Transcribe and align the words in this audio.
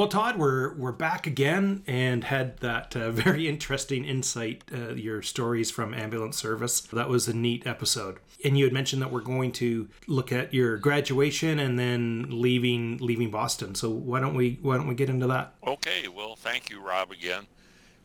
Well, 0.00 0.08
Todd, 0.08 0.38
we're 0.38 0.72
we're 0.76 0.92
back 0.92 1.26
again 1.26 1.82
and 1.86 2.24
had 2.24 2.56
that 2.60 2.96
uh, 2.96 3.10
very 3.10 3.46
interesting 3.46 4.06
insight. 4.06 4.64
Uh, 4.74 4.94
your 4.94 5.20
stories 5.20 5.70
from 5.70 5.92
ambulance 5.92 6.38
service. 6.38 6.80
That 6.80 7.10
was 7.10 7.28
a 7.28 7.34
neat 7.34 7.66
episode. 7.66 8.16
And 8.42 8.56
you 8.56 8.64
had 8.64 8.72
mentioned 8.72 9.02
that 9.02 9.12
we're 9.12 9.20
going 9.20 9.52
to 9.52 9.90
look 10.06 10.32
at 10.32 10.54
your 10.54 10.78
graduation 10.78 11.58
and 11.58 11.78
then 11.78 12.28
leaving 12.30 12.96
leaving 12.96 13.30
Boston. 13.30 13.74
So 13.74 13.90
why 13.90 14.20
don't 14.20 14.32
we 14.32 14.58
why 14.62 14.78
don't 14.78 14.86
we 14.86 14.94
get 14.94 15.10
into 15.10 15.26
that? 15.26 15.52
Okay. 15.66 16.08
Well, 16.08 16.34
thank 16.34 16.70
you, 16.70 16.80
Rob, 16.80 17.10
again. 17.10 17.46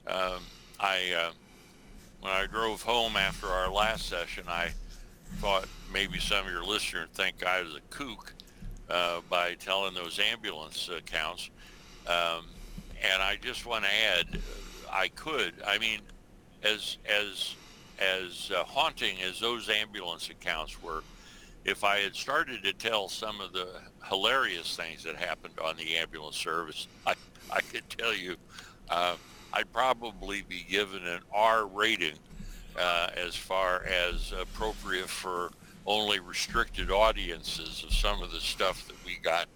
Um, 0.05 0.41
I 0.81 1.13
uh, 1.17 1.31
when 2.19 2.33
I 2.33 2.45
drove 2.45 2.81
home 2.81 3.15
after 3.15 3.47
our 3.47 3.71
last 3.71 4.09
session, 4.09 4.43
I 4.49 4.71
thought 5.37 5.65
maybe 5.93 6.19
some 6.19 6.45
of 6.45 6.51
your 6.51 6.65
listeners 6.65 7.07
think 7.13 7.45
I 7.45 7.61
was 7.61 7.73
a 7.73 7.81
kook 7.89 8.33
uh, 8.89 9.21
by 9.29 9.53
telling 9.53 9.93
those 9.93 10.19
ambulance 10.19 10.89
accounts. 10.89 11.51
Um, 12.07 12.45
and 13.01 13.21
I 13.21 13.37
just 13.41 13.65
want 13.65 13.83
to 13.85 13.89
add, 13.89 14.39
I 14.91 15.07
could. 15.09 15.53
I 15.65 15.77
mean, 15.77 15.99
as 16.63 16.97
as 17.09 17.55
as 17.99 18.51
uh, 18.55 18.63
haunting 18.63 19.21
as 19.21 19.39
those 19.39 19.69
ambulance 19.69 20.29
accounts 20.29 20.81
were, 20.81 21.03
if 21.63 21.83
I 21.83 21.99
had 21.99 22.15
started 22.15 22.63
to 22.63 22.73
tell 22.73 23.09
some 23.09 23.41
of 23.41 23.53
the 23.53 23.67
hilarious 24.07 24.75
things 24.75 25.03
that 25.03 25.15
happened 25.15 25.55
on 25.63 25.77
the 25.77 25.95
ambulance 25.97 26.37
service, 26.37 26.87
I 27.05 27.15
I 27.51 27.61
could 27.61 27.87
tell 27.89 28.13
you, 28.13 28.35
uh, 28.89 29.15
I'd 29.53 29.71
probably 29.71 30.43
be 30.43 30.65
given 30.69 31.05
an 31.05 31.21
R 31.33 31.65
rating 31.65 32.17
uh, 32.77 33.09
as 33.15 33.35
far 33.35 33.83
as 33.85 34.33
appropriate 34.37 35.09
for 35.09 35.51
only 35.85 36.19
restricted 36.19 36.91
audiences 36.91 37.83
of 37.83 37.93
some 37.93 38.21
of 38.21 38.31
the 38.31 38.39
stuff 38.39 38.87
that 38.87 38.95
we 39.05 39.17
got 39.23 39.47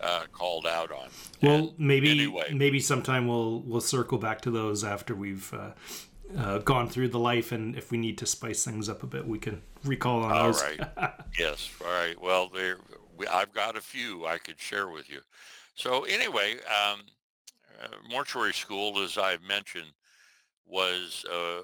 uh, 0.00 0.24
called 0.32 0.66
out 0.66 0.92
on. 0.92 1.08
Well, 1.42 1.54
and 1.56 1.78
maybe 1.78 2.10
anyway. 2.10 2.52
maybe 2.52 2.80
sometime 2.80 3.26
we'll 3.26 3.60
we'll 3.60 3.80
circle 3.80 4.18
back 4.18 4.40
to 4.42 4.50
those 4.50 4.84
after 4.84 5.14
we've 5.14 5.52
uh, 5.52 5.70
uh, 6.36 6.58
gone 6.58 6.88
through 6.88 7.08
the 7.08 7.18
life, 7.18 7.52
and 7.52 7.76
if 7.76 7.90
we 7.90 7.98
need 7.98 8.18
to 8.18 8.26
spice 8.26 8.64
things 8.64 8.88
up 8.88 9.02
a 9.02 9.06
bit, 9.06 9.26
we 9.26 9.38
can 9.38 9.62
recall 9.84 10.22
on 10.22 10.32
all 10.32 10.46
those. 10.46 10.62
All 10.62 10.68
right. 10.68 11.10
yes. 11.38 11.70
All 11.84 11.92
right. 11.92 12.20
Well, 12.20 12.48
there 12.48 12.78
I've 13.30 13.52
got 13.52 13.76
a 13.76 13.80
few 13.80 14.26
I 14.26 14.38
could 14.38 14.60
share 14.60 14.88
with 14.88 15.10
you. 15.10 15.20
So 15.74 16.04
anyway, 16.04 16.54
um, 16.54 17.00
uh, 17.82 17.88
mortuary 18.10 18.52
school, 18.52 19.02
as 19.02 19.16
I've 19.18 19.42
mentioned, 19.42 19.92
was 20.66 21.24
a, 21.30 21.34
a 21.34 21.62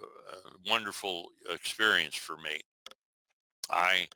wonderful 0.70 1.28
experience 1.50 2.14
for 2.14 2.36
me. 2.36 2.60
I 3.70 4.08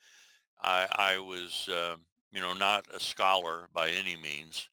I, 0.62 0.86
I 0.90 1.18
was. 1.18 1.68
Um, 1.68 2.00
you 2.32 2.40
know, 2.40 2.52
not 2.52 2.86
a 2.94 3.00
scholar 3.00 3.68
by 3.72 3.90
any 3.90 4.16
means, 4.16 4.68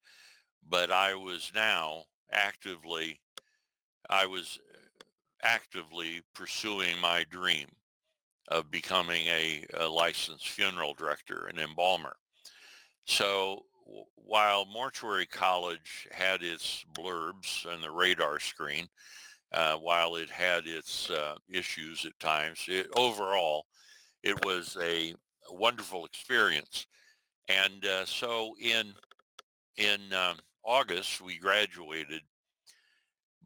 but 0.70 0.92
I 0.92 1.16
was 1.16 1.52
now 1.56 2.04
actively, 2.32 3.20
I 4.10 4.26
was 4.26 4.60
actively 5.44 6.22
pursuing 6.34 7.00
my 7.00 7.26
dream 7.30 7.68
of 8.50 8.70
becoming 8.70 9.26
a, 9.28 9.66
a 9.78 9.88
licensed 9.88 10.50
funeral 10.50 10.94
director 10.94 11.48
and 11.48 11.60
embalmer. 11.60 12.16
So 13.06 13.66
while 14.16 14.66
Mortuary 14.66 15.26
College 15.28 16.08
had 16.12 16.42
its 16.42 16.84
blurbs 16.94 17.66
on 17.72 17.82
the 17.82 17.92
radar 17.92 18.40
screen, 18.40 18.88
uh, 19.52 19.76
while 19.76 20.16
it 20.16 20.30
had 20.30 20.66
its 20.66 21.10
uh, 21.10 21.36
issues 21.50 22.06
at 22.06 22.20
times, 22.20 22.66
it, 22.68 22.88
overall, 22.96 23.66
it 24.24 24.44
was 24.44 24.76
a 24.82 25.14
wonderful 25.52 26.06
experience. 26.06 26.88
And 27.48 27.86
uh, 27.86 28.06
so 28.06 28.56
in 28.60 28.94
in 29.78 30.14
um, 30.14 30.38
August 30.64 31.22
we 31.22 31.38
graduated, 31.38 32.22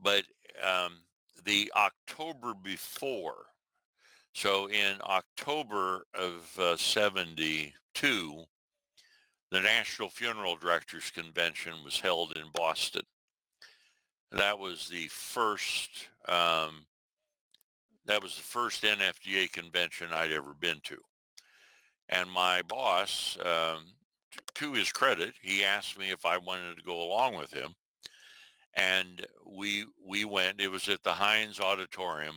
but 0.02 0.24
um, 0.64 1.00
the 1.44 1.72
October 1.76 2.54
before, 2.54 3.46
so 4.34 4.70
in 4.70 4.96
October 5.04 6.06
of 6.14 6.58
uh, 6.60 6.78
72, 6.78 8.44
the 9.52 9.60
National 9.60 10.10
Funeral 10.10 10.56
Directors 10.56 11.12
Convention 11.12 11.74
was 11.84 12.00
held 12.00 12.38
in 12.38 12.46
Boston. 12.54 13.02
That 14.32 14.60
was 14.60 14.88
the 14.88 15.08
first 15.08 15.90
um, 16.28 16.86
that 18.06 18.24
was 18.24 18.36
the 18.36 18.42
first 18.42 18.84
NFDA 18.84 19.52
convention 19.52 20.08
I'd 20.12 20.32
ever 20.32 20.54
been 20.60 20.80
to. 20.86 20.98
And 22.10 22.30
my 22.30 22.64
boss, 22.64 23.38
um, 23.46 23.86
to 24.56 24.74
his 24.74 24.92
credit, 24.92 25.34
he 25.42 25.64
asked 25.64 25.98
me 25.98 26.10
if 26.10 26.26
I 26.26 26.38
wanted 26.38 26.76
to 26.76 26.84
go 26.84 27.02
along 27.02 27.38
with 27.38 27.54
him. 27.54 27.76
And 28.76 29.26
we 29.46 29.86
we 30.06 30.26
went. 30.26 30.62
It 30.62 30.72
was 30.72 30.90
at 30.90 31.04
the 31.04 31.12
Hynes 31.12 31.60
Auditorium 31.60 32.36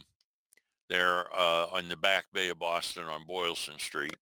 there 0.88 1.26
uh, 1.34 1.66
on 1.72 1.88
the 1.88 1.96
back 1.96 2.24
bay 2.32 2.48
of 2.48 2.58
Boston 2.58 3.04
on 3.04 3.26
Boylston 3.26 3.78
Street. 3.78 4.16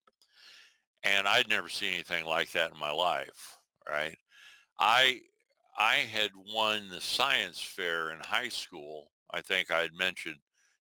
And 1.02 1.26
I'd 1.26 1.48
never 1.48 1.68
seen 1.68 1.94
anything 1.94 2.26
like 2.26 2.52
that 2.52 2.72
in 2.72 2.78
my 2.78 2.92
life, 2.92 3.58
right? 3.88 4.16
I 4.78 5.20
I 5.78 5.94
had 5.94 6.30
won 6.52 6.88
the 6.90 7.00
science 7.00 7.60
fair 7.60 8.10
in 8.10 8.18
high 8.20 8.50
school. 8.50 9.10
I 9.32 9.40
think 9.40 9.70
I 9.70 9.80
had 9.80 9.94
mentioned 9.94 10.36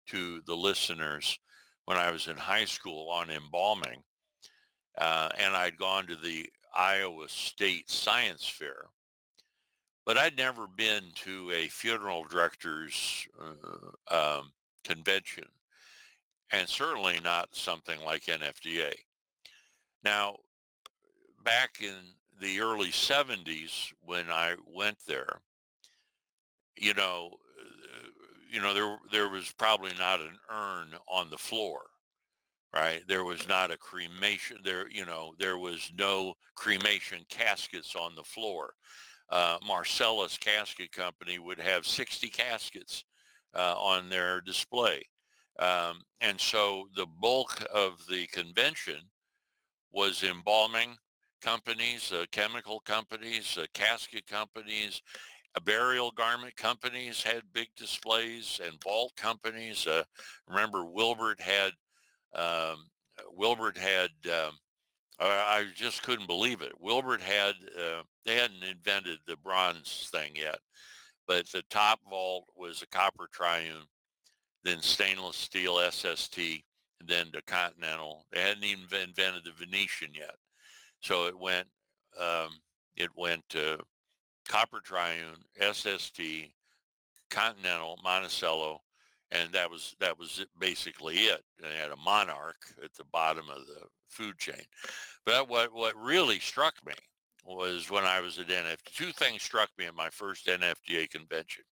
to 0.07 0.41
the 0.45 0.55
listeners 0.55 1.39
when 1.85 1.97
I 1.97 2.11
was 2.11 2.27
in 2.27 2.37
high 2.37 2.65
school 2.65 3.09
on 3.09 3.29
embalming 3.29 4.03
uh, 4.99 5.29
and 5.39 5.55
I'd 5.55 5.77
gone 5.77 6.07
to 6.07 6.15
the 6.15 6.49
Iowa 6.75 7.27
State 7.29 7.89
Science 7.89 8.47
Fair, 8.47 8.85
but 10.05 10.17
I'd 10.17 10.37
never 10.37 10.67
been 10.67 11.03
to 11.23 11.51
a 11.51 11.67
funeral 11.69 12.25
directors 12.25 13.27
uh, 14.11 14.39
um, 14.39 14.51
convention, 14.83 15.45
and 16.51 16.67
certainly 16.67 17.19
not 17.23 17.49
something 17.53 17.99
like 18.05 18.25
NFDA. 18.25 18.93
Now, 20.03 20.37
back 21.43 21.77
in 21.81 21.95
the 22.41 22.59
early 22.59 22.89
70s 22.89 23.93
when 24.01 24.29
I 24.29 24.55
went 24.67 24.97
there, 25.07 25.41
you 26.77 26.93
know, 26.93 27.31
uh, 27.59 28.07
you 28.51 28.61
know 28.61 28.73
there 28.73 28.97
there 29.11 29.29
was 29.29 29.53
probably 29.57 29.91
not 29.97 30.21
an 30.21 30.37
urn 30.49 30.87
on 31.07 31.29
the 31.29 31.37
floor 31.37 31.81
right? 32.73 33.01
There 33.07 33.23
was 33.23 33.47
not 33.47 33.71
a 33.71 33.77
cremation 33.77 34.57
there, 34.63 34.89
you 34.89 35.05
know, 35.05 35.33
there 35.39 35.57
was 35.57 35.91
no 35.97 36.33
cremation 36.55 37.25
caskets 37.29 37.95
on 37.95 38.15
the 38.15 38.23
floor. 38.23 38.73
Uh, 39.29 39.57
Marsellus 39.67 40.39
Casket 40.39 40.91
Company 40.91 41.37
would 41.39 41.59
have 41.59 41.85
60 41.85 42.29
caskets 42.29 43.05
uh, 43.55 43.75
on 43.77 44.09
their 44.09 44.41
display. 44.41 45.03
Um, 45.59 46.01
and 46.21 46.39
so 46.39 46.87
the 46.95 47.05
bulk 47.05 47.63
of 47.73 47.99
the 48.09 48.27
convention 48.27 49.01
was 49.91 50.23
embalming 50.23 50.95
companies, 51.41 52.11
uh, 52.11 52.25
chemical 52.31 52.79
companies, 52.79 53.57
uh, 53.57 53.65
casket 53.73 54.25
companies, 54.27 55.01
uh, 55.55 55.59
burial 55.59 56.11
garment 56.11 56.55
companies 56.55 57.23
had 57.23 57.41
big 57.53 57.67
displays 57.75 58.59
and 58.63 58.81
vault 58.83 59.13
companies. 59.15 59.87
Uh, 59.87 60.03
remember 60.47 60.85
Wilbert 60.85 61.41
had 61.41 61.73
um, 62.35 62.85
Wilbert 63.35 63.77
had, 63.77 64.09
um, 64.31 64.53
I 65.19 65.65
just 65.75 66.03
couldn't 66.03 66.27
believe 66.27 66.61
it. 66.61 66.71
Wilbert 66.79 67.21
had, 67.21 67.55
uh, 67.77 68.03
they 68.25 68.35
hadn't 68.35 68.63
invented 68.63 69.19
the 69.27 69.37
bronze 69.37 70.09
thing 70.11 70.35
yet, 70.35 70.59
but 71.27 71.49
the 71.51 71.63
top 71.69 71.99
vault 72.09 72.45
was 72.55 72.81
a 72.81 72.87
copper 72.87 73.27
triune, 73.31 73.85
then 74.63 74.81
stainless 74.81 75.35
steel 75.35 75.79
SST, 75.91 76.37
and 76.37 77.07
then 77.07 77.27
the 77.33 77.41
Continental. 77.43 78.25
They 78.31 78.41
hadn't 78.41 78.63
even 78.63 78.83
invented 79.01 79.43
the 79.45 79.51
Venetian 79.51 80.13
yet. 80.13 80.35
So 81.01 81.27
it 81.27 81.37
went, 81.37 81.67
um, 82.19 82.49
it 82.95 83.09
went 83.15 83.43
copper 84.47 84.81
triune, 84.83 85.37
SST, 85.59 86.21
Continental, 87.29 87.99
Monticello, 88.03 88.81
and 89.31 89.51
that 89.51 89.69
was 89.69 89.95
that 89.99 90.17
was 90.17 90.45
basically 90.59 91.15
it. 91.15 91.43
They 91.61 91.75
had 91.79 91.91
a 91.91 92.03
monarch 92.03 92.57
at 92.83 92.93
the 92.93 93.03
bottom 93.05 93.45
of 93.49 93.67
the 93.67 93.81
food 94.07 94.37
chain. 94.37 94.63
But 95.25 95.49
what 95.49 95.73
what 95.73 95.95
really 95.95 96.39
struck 96.39 96.75
me 96.85 96.93
was 97.45 97.89
when 97.89 98.03
I 98.03 98.19
was 98.19 98.37
at 98.39 98.47
NFDA. 98.47 98.77
Two 98.95 99.11
things 99.11 99.41
struck 99.41 99.69
me 99.77 99.85
at 99.85 99.95
my 99.95 100.09
first 100.09 100.47
NFDA 100.47 101.09
convention. 101.09 101.63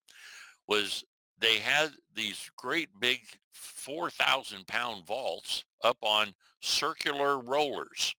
Was 0.67 1.03
they 1.39 1.57
had 1.57 1.91
these 2.15 2.49
great 2.57 2.89
big 2.99 3.19
4,000 3.53 4.65
pound 4.67 5.05
vaults 5.05 5.63
up 5.83 5.97
on 6.01 6.33
circular 6.61 7.39
rollers, 7.39 8.15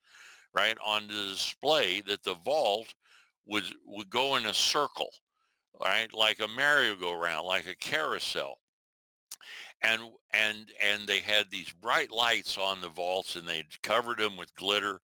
right 0.54 0.76
on 0.84 1.08
the 1.08 1.30
display 1.32 2.00
that 2.02 2.22
the 2.22 2.36
vault 2.44 2.94
would 3.46 3.64
would 3.86 4.10
go 4.10 4.36
in 4.36 4.46
a 4.46 4.54
circle, 4.54 5.10
right, 5.80 6.12
like 6.14 6.40
a 6.40 6.48
merry-go-round, 6.48 7.46
like 7.46 7.66
a 7.66 7.76
carousel 7.76 8.58
and 9.82 10.02
and 10.32 10.66
and 10.82 11.06
they 11.06 11.20
had 11.20 11.46
these 11.50 11.72
bright 11.80 12.10
lights 12.10 12.58
on 12.58 12.80
the 12.80 12.88
vaults 12.88 13.36
and 13.36 13.46
they 13.46 13.64
covered 13.82 14.18
them 14.18 14.36
with 14.36 14.54
glitter 14.56 15.00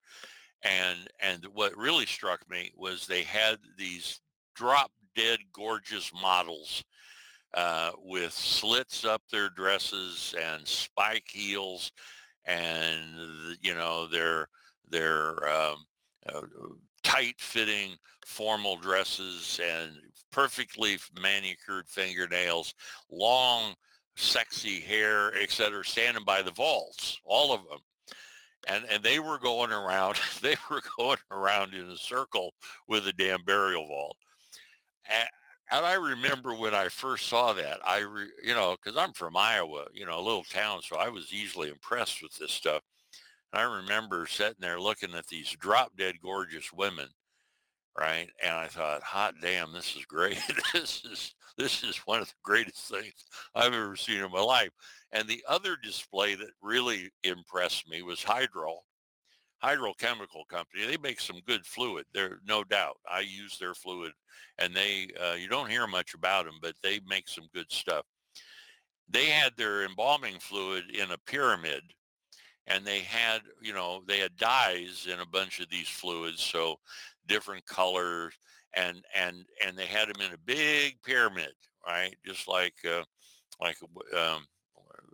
and 0.63 1.07
and 1.21 1.45
what 1.53 1.77
really 1.77 2.05
struck 2.05 2.47
me 2.49 2.71
was 2.75 3.05
they 3.05 3.23
had 3.23 3.57
these 3.77 4.19
drop 4.55 4.91
dead 5.15 5.39
gorgeous 5.53 6.11
models 6.13 6.83
uh, 7.53 7.91
with 8.03 8.33
slits 8.33 9.05
up 9.05 9.21
their 9.31 9.49
dresses 9.49 10.35
and 10.41 10.67
spike 10.67 11.27
heels 11.31 11.91
and 12.45 13.57
you 13.61 13.73
know 13.73 14.07
their 14.07 14.47
their 14.89 15.47
um, 15.49 15.85
uh, 16.33 16.41
tight 17.03 17.35
fitting 17.37 17.95
formal 18.25 18.75
dresses 18.75 19.59
and 19.63 19.91
perfectly 20.31 20.97
manicured 21.21 21.87
fingernails 21.87 22.73
long 23.09 23.73
sexy 24.15 24.79
hair 24.79 25.33
et 25.35 25.51
cetera, 25.51 25.83
standing 25.83 26.23
by 26.23 26.41
the 26.41 26.51
vaults 26.51 27.19
all 27.25 27.53
of 27.53 27.61
them 27.69 27.79
and 28.67 28.85
and 28.89 29.03
they 29.03 29.19
were 29.19 29.39
going 29.39 29.71
around 29.71 30.17
they 30.41 30.55
were 30.69 30.81
going 30.97 31.17
around 31.31 31.73
in 31.73 31.89
a 31.89 31.97
circle 31.97 32.53
with 32.87 33.07
a 33.07 33.13
damn 33.13 33.43
burial 33.43 33.87
vault 33.87 34.17
and, 35.09 35.27
and 35.71 35.85
I 35.85 35.93
remember 35.93 36.53
when 36.53 36.75
I 36.75 36.89
first 36.89 37.27
saw 37.27 37.53
that, 37.53 37.79
I, 37.85 37.99
re, 37.99 38.27
you 38.43 38.53
know, 38.53 38.75
because 38.75 38.97
I'm 38.97 39.13
from 39.13 39.35
Iowa, 39.35 39.85
you 39.93 40.05
know, 40.05 40.19
a 40.19 40.21
little 40.21 40.43
town, 40.43 40.81
so 40.83 40.97
I 40.97 41.09
was 41.09 41.33
easily 41.33 41.69
impressed 41.69 42.21
with 42.21 42.33
this 42.35 42.51
stuff. 42.51 42.83
And 43.51 43.61
I 43.61 43.77
remember 43.77 44.27
sitting 44.27 44.55
there 44.59 44.79
looking 44.79 45.13
at 45.15 45.27
these 45.27 45.49
drop 45.51 45.91
dead 45.97 46.15
gorgeous 46.21 46.71
women, 46.71 47.07
right? 47.97 48.29
And 48.43 48.53
I 48.53 48.67
thought, 48.67 49.03
hot 49.03 49.35
damn, 49.41 49.71
this 49.73 49.95
is 49.95 50.05
great. 50.05 50.39
this 50.73 51.03
is 51.05 51.33
this 51.57 51.83
is 51.83 51.97
one 51.99 52.21
of 52.21 52.27
the 52.27 52.33
greatest 52.43 52.89
things 52.89 53.13
I've 53.55 53.73
ever 53.73 53.95
seen 53.95 54.23
in 54.23 54.31
my 54.31 54.41
life. 54.41 54.71
And 55.13 55.27
the 55.27 55.43
other 55.47 55.77
display 55.81 56.35
that 56.35 56.49
really 56.61 57.09
impressed 57.23 57.89
me 57.89 58.01
was 58.01 58.21
Hydro, 58.21 58.79
Hydro 59.59 59.93
Chemical 59.97 60.43
Company. 60.49 60.85
They 60.85 60.97
make 60.97 61.21
some 61.21 61.39
good 61.47 61.65
fluid. 61.65 62.05
There, 62.13 62.39
no 62.45 62.65
doubt. 62.65 62.97
I 63.09 63.21
use 63.21 63.57
their 63.57 63.73
fluid, 63.73 64.11
and 64.57 64.75
they 64.75 65.07
uh, 65.21 65.35
you 65.35 65.47
don't 65.47 65.69
hear 65.69 65.87
much 65.87 66.13
about 66.13 66.45
them, 66.45 66.55
but 66.61 66.75
they 66.83 66.99
make 67.07 67.29
some 67.29 67.47
good 67.53 67.71
stuff. 67.71 68.05
They 69.09 69.27
had 69.27 69.53
their 69.55 69.85
embalming 69.85 70.39
fluid 70.39 70.85
in 70.93 71.11
a 71.11 71.17
pyramid, 71.25 71.83
and 72.67 72.85
they 72.85 72.99
had 72.99 73.41
you 73.61 73.73
know 73.73 74.01
they 74.05 74.19
had 74.19 74.35
dyes 74.35 75.07
in 75.11 75.21
a 75.21 75.25
bunch 75.25 75.61
of 75.61 75.69
these 75.69 75.87
fluids, 75.87 76.43
so 76.43 76.75
different 77.27 77.65
colors, 77.65 78.33
and 78.73 79.03
and 79.15 79.45
and 79.65 79.77
they 79.77 79.85
had 79.85 80.07
them 80.09 80.21
in 80.21 80.33
a 80.33 80.45
big 80.45 81.01
pyramid, 81.03 81.53
right, 81.85 82.15
just 82.25 82.47
like 82.47 82.75
uh, 82.85 83.03
like 83.61 83.77
um, 84.17 84.45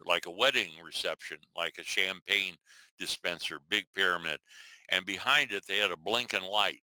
like 0.05 0.25
a 0.25 0.31
wedding 0.31 0.71
reception, 0.83 1.37
like 1.55 1.75
a 1.79 1.83
champagne 1.83 2.55
dispenser, 2.99 3.59
big 3.69 3.85
pyramid, 3.95 4.39
and 4.89 5.05
behind 5.05 5.51
it 5.51 5.63
they 5.67 5.77
had 5.77 5.91
a 5.91 5.97
blinking 5.97 6.43
light. 6.43 6.81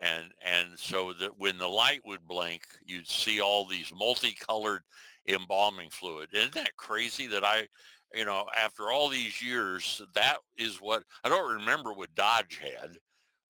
And 0.00 0.26
and 0.44 0.68
so 0.76 1.14
that 1.20 1.38
when 1.38 1.56
the 1.56 1.68
light 1.68 2.02
would 2.04 2.26
blink, 2.26 2.62
you'd 2.84 3.08
see 3.08 3.40
all 3.40 3.66
these 3.66 3.92
multicolored 3.94 4.82
embalming 5.28 5.90
fluid. 5.90 6.28
Isn't 6.32 6.54
that 6.54 6.76
crazy 6.76 7.26
that 7.28 7.44
I, 7.44 7.66
you 8.14 8.24
know, 8.24 8.44
after 8.56 8.90
all 8.90 9.08
these 9.08 9.42
years, 9.42 10.02
that 10.14 10.36
is 10.56 10.76
what 10.76 11.02
I 11.24 11.28
don't 11.28 11.54
remember 11.54 11.92
what 11.92 12.14
Dodge 12.14 12.60
had. 12.62 12.98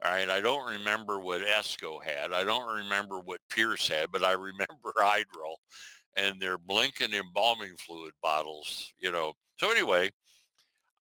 All 0.05 0.13
right, 0.13 0.29
I 0.29 0.41
don't 0.41 0.71
remember 0.71 1.21
what 1.21 1.41
Esco 1.41 2.03
had. 2.05 2.33
I 2.33 2.45
don't 2.45 2.77
remember 2.77 3.21
what 3.21 3.41
Pierce 3.51 3.89
had, 3.89 4.13
but 4.13 4.25
I 4.25 4.33
remember 4.33 4.93
Hydro 4.97 5.57
and 6.17 6.41
their 6.41 6.59
blinking 6.59 7.13
embalming 7.15 7.77
fluid 7.79 8.13
bottles, 8.23 8.93
you 8.99 9.11
know. 9.11 9.33
So 9.59 9.71
anyway, 9.71 10.11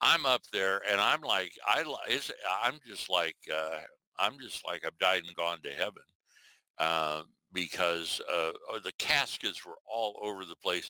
I'm 0.01 0.25
up 0.25 0.41
there 0.51 0.81
and 0.89 0.99
I'm 0.99 1.21
like, 1.21 1.51
I, 1.65 1.83
I'm 2.63 2.79
just 2.87 3.09
like, 3.09 3.35
uh, 3.53 3.79
I'm 4.17 4.39
just 4.39 4.65
like 4.65 4.85
I've 4.85 4.97
died 4.97 5.23
and 5.25 5.35
gone 5.35 5.57
to 5.63 5.71
heaven 5.71 6.03
uh, 6.77 7.21
because 7.53 8.21
uh, 8.29 8.51
oh, 8.69 8.79
the 8.83 8.91
caskets 8.97 9.65
were 9.65 9.77
all 9.91 10.19
over 10.21 10.45
the 10.45 10.55
place, 10.63 10.89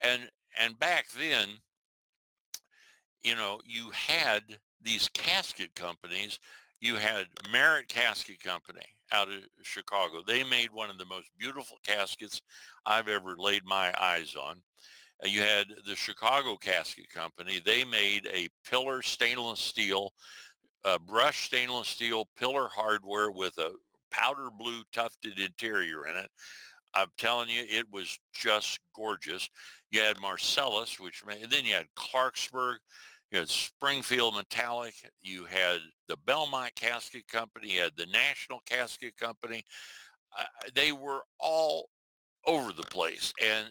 and 0.00 0.28
and 0.58 0.78
back 0.78 1.06
then, 1.18 1.48
you 3.22 3.34
know, 3.34 3.60
you 3.64 3.90
had 3.90 4.42
these 4.82 5.08
casket 5.12 5.74
companies. 5.74 6.38
You 6.80 6.96
had 6.96 7.26
Merritt 7.50 7.88
Casket 7.88 8.42
Company 8.42 8.84
out 9.12 9.28
of 9.28 9.38
Chicago. 9.62 10.22
They 10.26 10.44
made 10.44 10.70
one 10.72 10.90
of 10.90 10.98
the 10.98 11.06
most 11.06 11.28
beautiful 11.38 11.78
caskets 11.84 12.42
I've 12.84 13.08
ever 13.08 13.34
laid 13.38 13.64
my 13.64 13.92
eyes 14.00 14.34
on. 14.34 14.56
Uh, 15.24 15.28
you 15.28 15.40
had 15.40 15.66
the 15.86 15.96
Chicago 15.96 16.56
Casket 16.56 17.08
Company. 17.12 17.60
They 17.64 17.84
made 17.84 18.26
a 18.32 18.48
pillar 18.68 19.02
stainless 19.02 19.60
steel, 19.60 20.12
uh, 20.84 20.98
brushed 20.98 21.46
stainless 21.46 21.88
steel 21.88 22.28
pillar 22.38 22.68
hardware 22.68 23.30
with 23.30 23.56
a 23.58 23.72
powder 24.10 24.48
blue 24.56 24.82
tufted 24.92 25.38
interior 25.38 26.06
in 26.06 26.16
it. 26.16 26.30
I'm 26.94 27.08
telling 27.18 27.48
you, 27.48 27.62
it 27.68 27.86
was 27.92 28.18
just 28.32 28.80
gorgeous. 28.94 29.48
You 29.90 30.00
had 30.00 30.16
Marsellus, 30.16 30.98
which 30.98 31.24
made, 31.26 31.42
and 31.42 31.52
then 31.52 31.64
you 31.64 31.74
had 31.74 31.86
Clarksburg, 31.96 32.76
you 33.30 33.38
had 33.38 33.48
Springfield 33.48 34.36
Metallic, 34.36 34.94
you 35.22 35.44
had 35.44 35.80
the 36.08 36.16
Belmont 36.26 36.74
Casket 36.74 37.26
Company, 37.28 37.74
you 37.74 37.82
had 37.82 37.96
the 37.96 38.06
National 38.06 38.60
Casket 38.66 39.16
Company. 39.16 39.64
Uh, 40.38 40.44
they 40.74 40.92
were 40.92 41.22
all 41.40 41.88
over 42.46 42.72
the 42.72 42.84
place, 42.84 43.32
and 43.42 43.66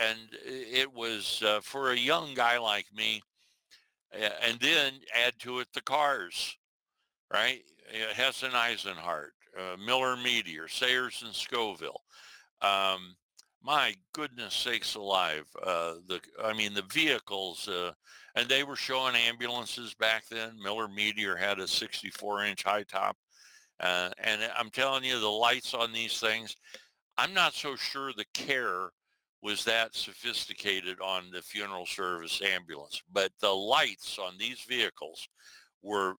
and 0.00 0.18
it 0.44 0.92
was 0.92 1.42
uh, 1.44 1.60
for 1.62 1.92
a 1.92 1.96
young 1.96 2.34
guy 2.34 2.58
like 2.58 2.86
me. 2.94 3.22
And 4.12 4.58
then 4.60 4.94
add 5.14 5.34
to 5.40 5.58
it 5.60 5.68
the 5.74 5.82
cars, 5.82 6.56
right? 7.32 7.60
Hess 8.14 8.42
and 8.42 8.54
Eisenhart, 8.54 9.32
uh, 9.58 9.76
Miller 9.84 10.16
Meteor, 10.16 10.66
Sayers 10.68 11.22
and 11.22 11.34
Scovill. 11.34 11.98
Um, 12.62 13.14
my 13.62 13.94
goodness 14.12 14.54
sakes 14.54 14.94
alive. 14.94 15.44
Uh, 15.62 15.94
the 16.06 16.20
I 16.42 16.52
mean 16.52 16.74
the 16.74 16.84
vehicles, 16.92 17.68
uh, 17.68 17.92
and 18.34 18.48
they 18.48 18.62
were 18.64 18.76
showing 18.76 19.14
ambulances 19.16 19.94
back 19.94 20.24
then. 20.30 20.52
Miller 20.62 20.88
Meteor 20.88 21.36
had 21.36 21.58
a 21.58 21.68
64 21.68 22.44
inch 22.44 22.62
high 22.62 22.84
top. 22.84 23.16
Uh, 23.80 24.10
and 24.18 24.40
I'm 24.56 24.70
telling 24.70 25.04
you, 25.04 25.20
the 25.20 25.28
lights 25.28 25.72
on 25.72 25.92
these 25.92 26.18
things, 26.18 26.56
I'm 27.16 27.32
not 27.32 27.54
so 27.54 27.76
sure 27.76 28.12
the 28.12 28.24
care 28.34 28.90
was 29.40 29.64
that 29.64 29.94
sophisticated 29.94 30.98
on 31.00 31.30
the 31.32 31.42
funeral 31.42 31.86
service 31.86 32.40
ambulance, 32.42 33.00
but 33.12 33.30
the 33.40 33.50
lights 33.50 34.18
on 34.18 34.34
these 34.36 34.60
vehicles 34.68 35.28
were 35.82 36.14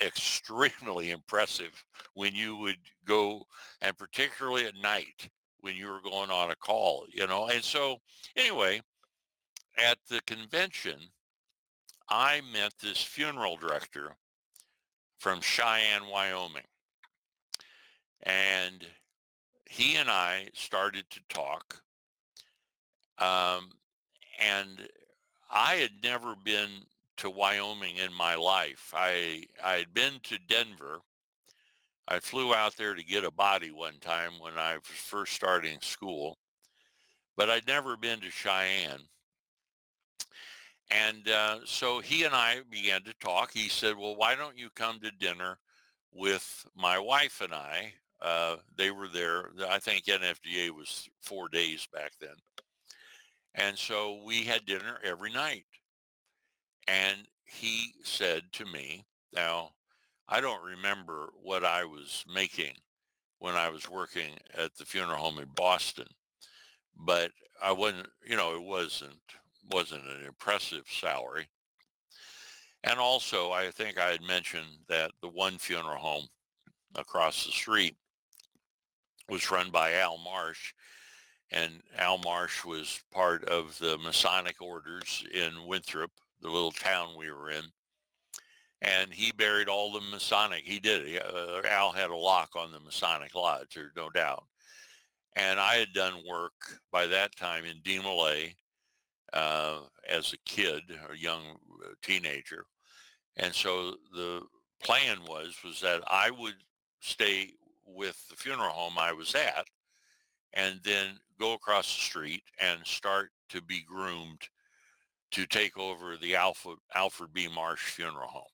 extremely 0.00 1.10
impressive 1.10 1.84
when 2.14 2.34
you 2.34 2.56
would 2.56 2.78
go, 3.04 3.42
and 3.82 3.96
particularly 3.98 4.64
at 4.64 4.74
night 4.82 5.28
when 5.62 5.74
you 5.74 5.88
were 5.88 6.00
going 6.02 6.30
on 6.30 6.50
a 6.50 6.56
call, 6.56 7.06
you 7.10 7.26
know. 7.26 7.48
And 7.48 7.64
so, 7.64 7.98
anyway, 8.36 8.80
at 9.78 9.98
the 10.08 10.20
convention, 10.26 10.98
I 12.08 12.42
met 12.52 12.74
this 12.80 13.02
funeral 13.02 13.56
director 13.56 14.14
from 15.18 15.40
Cheyenne, 15.40 16.06
Wyoming. 16.10 16.62
And 18.24 18.86
he 19.64 19.96
and 19.96 20.10
I 20.10 20.48
started 20.54 21.04
to 21.10 21.20
talk 21.28 21.82
um, 23.22 23.70
and 24.40 24.88
I 25.50 25.76
had 25.76 25.92
never 26.02 26.34
been 26.34 26.70
to 27.18 27.30
Wyoming 27.30 27.96
in 27.96 28.12
my 28.12 28.34
life. 28.34 28.92
I 28.94 29.44
I 29.62 29.74
had 29.74 29.94
been 29.94 30.14
to 30.24 30.38
Denver. 30.48 31.00
I 32.12 32.20
flew 32.20 32.54
out 32.54 32.76
there 32.76 32.94
to 32.94 33.02
get 33.02 33.24
a 33.24 33.30
body 33.30 33.70
one 33.70 33.98
time 34.02 34.32
when 34.38 34.58
I 34.58 34.74
was 34.74 34.84
first 34.86 35.32
starting 35.32 35.78
school, 35.80 36.36
but 37.38 37.48
I'd 37.48 37.66
never 37.66 37.96
been 37.96 38.20
to 38.20 38.30
Cheyenne. 38.30 39.00
And 40.90 41.26
uh, 41.26 41.60
so 41.64 42.00
he 42.00 42.24
and 42.24 42.34
I 42.34 42.58
began 42.70 43.02
to 43.04 43.14
talk. 43.14 43.50
He 43.50 43.70
said, 43.70 43.96
"Well, 43.96 44.14
why 44.14 44.34
don't 44.34 44.58
you 44.58 44.68
come 44.74 45.00
to 45.00 45.10
dinner 45.10 45.56
with 46.12 46.66
my 46.76 46.98
wife 46.98 47.40
and 47.40 47.54
I?" 47.54 47.94
Uh, 48.20 48.56
they 48.76 48.90
were 48.90 49.08
there. 49.08 49.48
I 49.70 49.78
think 49.78 50.04
NFDA 50.04 50.70
was 50.70 51.08
four 51.22 51.48
days 51.48 51.88
back 51.94 52.12
then. 52.20 52.36
And 53.54 53.78
so 53.78 54.20
we 54.22 54.44
had 54.44 54.66
dinner 54.66 54.98
every 55.02 55.32
night. 55.32 55.64
And 56.86 57.26
he 57.46 57.94
said 58.04 58.42
to 58.52 58.66
me, 58.66 59.06
now, 59.34 59.70
I 60.28 60.40
don't 60.40 60.62
remember 60.64 61.30
what 61.42 61.64
I 61.64 61.84
was 61.84 62.24
making 62.32 62.74
when 63.38 63.54
I 63.54 63.68
was 63.68 63.90
working 63.90 64.30
at 64.56 64.74
the 64.76 64.84
funeral 64.84 65.18
home 65.18 65.38
in 65.38 65.48
Boston, 65.54 66.06
but 66.96 67.30
I 67.62 67.72
wasn't, 67.72 68.08
you 68.26 68.36
know, 68.36 68.54
it 68.54 68.62
wasn't 68.62 69.18
wasn't 69.70 70.06
an 70.06 70.24
impressive 70.26 70.84
salary. 70.88 71.48
And 72.84 72.98
also, 72.98 73.52
I 73.52 73.70
think 73.70 73.98
I 73.98 74.10
had 74.10 74.22
mentioned 74.22 74.78
that 74.88 75.12
the 75.20 75.28
one 75.28 75.58
funeral 75.58 75.98
home 75.98 76.26
across 76.94 77.46
the 77.46 77.52
street 77.52 77.96
was 79.28 79.50
run 79.50 79.70
by 79.70 79.94
Al 79.94 80.18
Marsh, 80.18 80.72
and 81.50 81.80
Al 81.96 82.18
Marsh 82.18 82.64
was 82.64 83.00
part 83.12 83.44
of 83.44 83.78
the 83.78 83.98
Masonic 83.98 84.60
orders 84.60 85.24
in 85.32 85.66
Winthrop, 85.66 86.10
the 86.40 86.48
little 86.48 86.72
town 86.72 87.10
we 87.16 87.30
were 87.30 87.50
in. 87.50 87.64
And 88.82 89.12
he 89.12 89.30
buried 89.32 89.68
all 89.68 89.92
the 89.92 90.00
Masonic. 90.00 90.64
He 90.64 90.80
did. 90.80 91.22
Uh, 91.22 91.62
Al 91.68 91.92
had 91.92 92.10
a 92.10 92.16
lock 92.16 92.50
on 92.56 92.72
the 92.72 92.80
Masonic 92.80 93.34
lodge, 93.34 93.74
there's 93.74 93.92
no 93.96 94.10
doubt. 94.10 94.44
And 95.36 95.58
I 95.60 95.76
had 95.76 95.92
done 95.94 96.24
work 96.28 96.52
by 96.90 97.06
that 97.06 97.34
time 97.36 97.64
in 97.64 97.78
Demolay 97.78 98.54
uh, 99.32 99.78
as 100.08 100.32
a 100.32 100.38
kid, 100.44 100.82
a 101.10 101.16
young 101.16 101.42
uh, 101.84 101.90
teenager. 102.02 102.66
And 103.36 103.54
so 103.54 103.94
the 104.12 104.42
plan 104.82 105.18
was 105.26 105.56
was 105.64 105.80
that 105.80 106.02
I 106.08 106.30
would 106.30 106.56
stay 107.00 107.52
with 107.86 108.22
the 108.28 108.36
funeral 108.36 108.70
home 108.70 108.98
I 108.98 109.12
was 109.12 109.34
at 109.34 109.66
and 110.54 110.80
then 110.84 111.18
go 111.38 111.54
across 111.54 111.86
the 111.86 112.02
street 112.02 112.42
and 112.60 112.80
start 112.84 113.30
to 113.50 113.62
be 113.62 113.82
groomed 113.82 114.40
to 115.30 115.46
take 115.46 115.78
over 115.78 116.16
the 116.16 116.36
Alfred, 116.36 116.78
Alfred 116.94 117.32
B. 117.32 117.48
Marsh 117.48 117.80
Funeral 117.80 118.28
Home. 118.28 118.51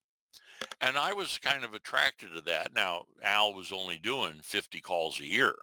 And 0.81 0.97
I 0.97 1.13
was 1.13 1.39
kind 1.39 1.65
of 1.65 1.75
attracted 1.75 2.31
to 2.35 2.41
that. 2.43 2.75
Now, 2.75 3.05
Al 3.23 3.55
was 3.55 3.73
only 3.73 3.99
doing 3.99 4.41
50 4.43 4.81
calls 4.81 5.21
a 5.21 5.27
year, 5.27 5.55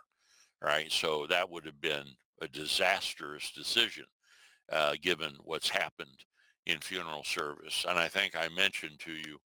right? 0.62 0.92
So 0.92 1.26
that 1.28 1.50
would 1.50 1.66
have 1.66 1.82
been 1.82 2.06
a 2.42 2.48
disastrous 2.48 3.52
decision 3.52 4.06
uh, 4.72 4.96
given 5.02 5.34
what's 5.44 5.70
happened 5.70 6.26
in 6.66 6.80
funeral 6.80 7.24
service. 7.24 7.86
And 7.88 7.98
I 7.98 8.08
think 8.08 8.36
I 8.36 8.50
mentioned 8.50 9.00
to 9.02 9.12
you 9.12 9.40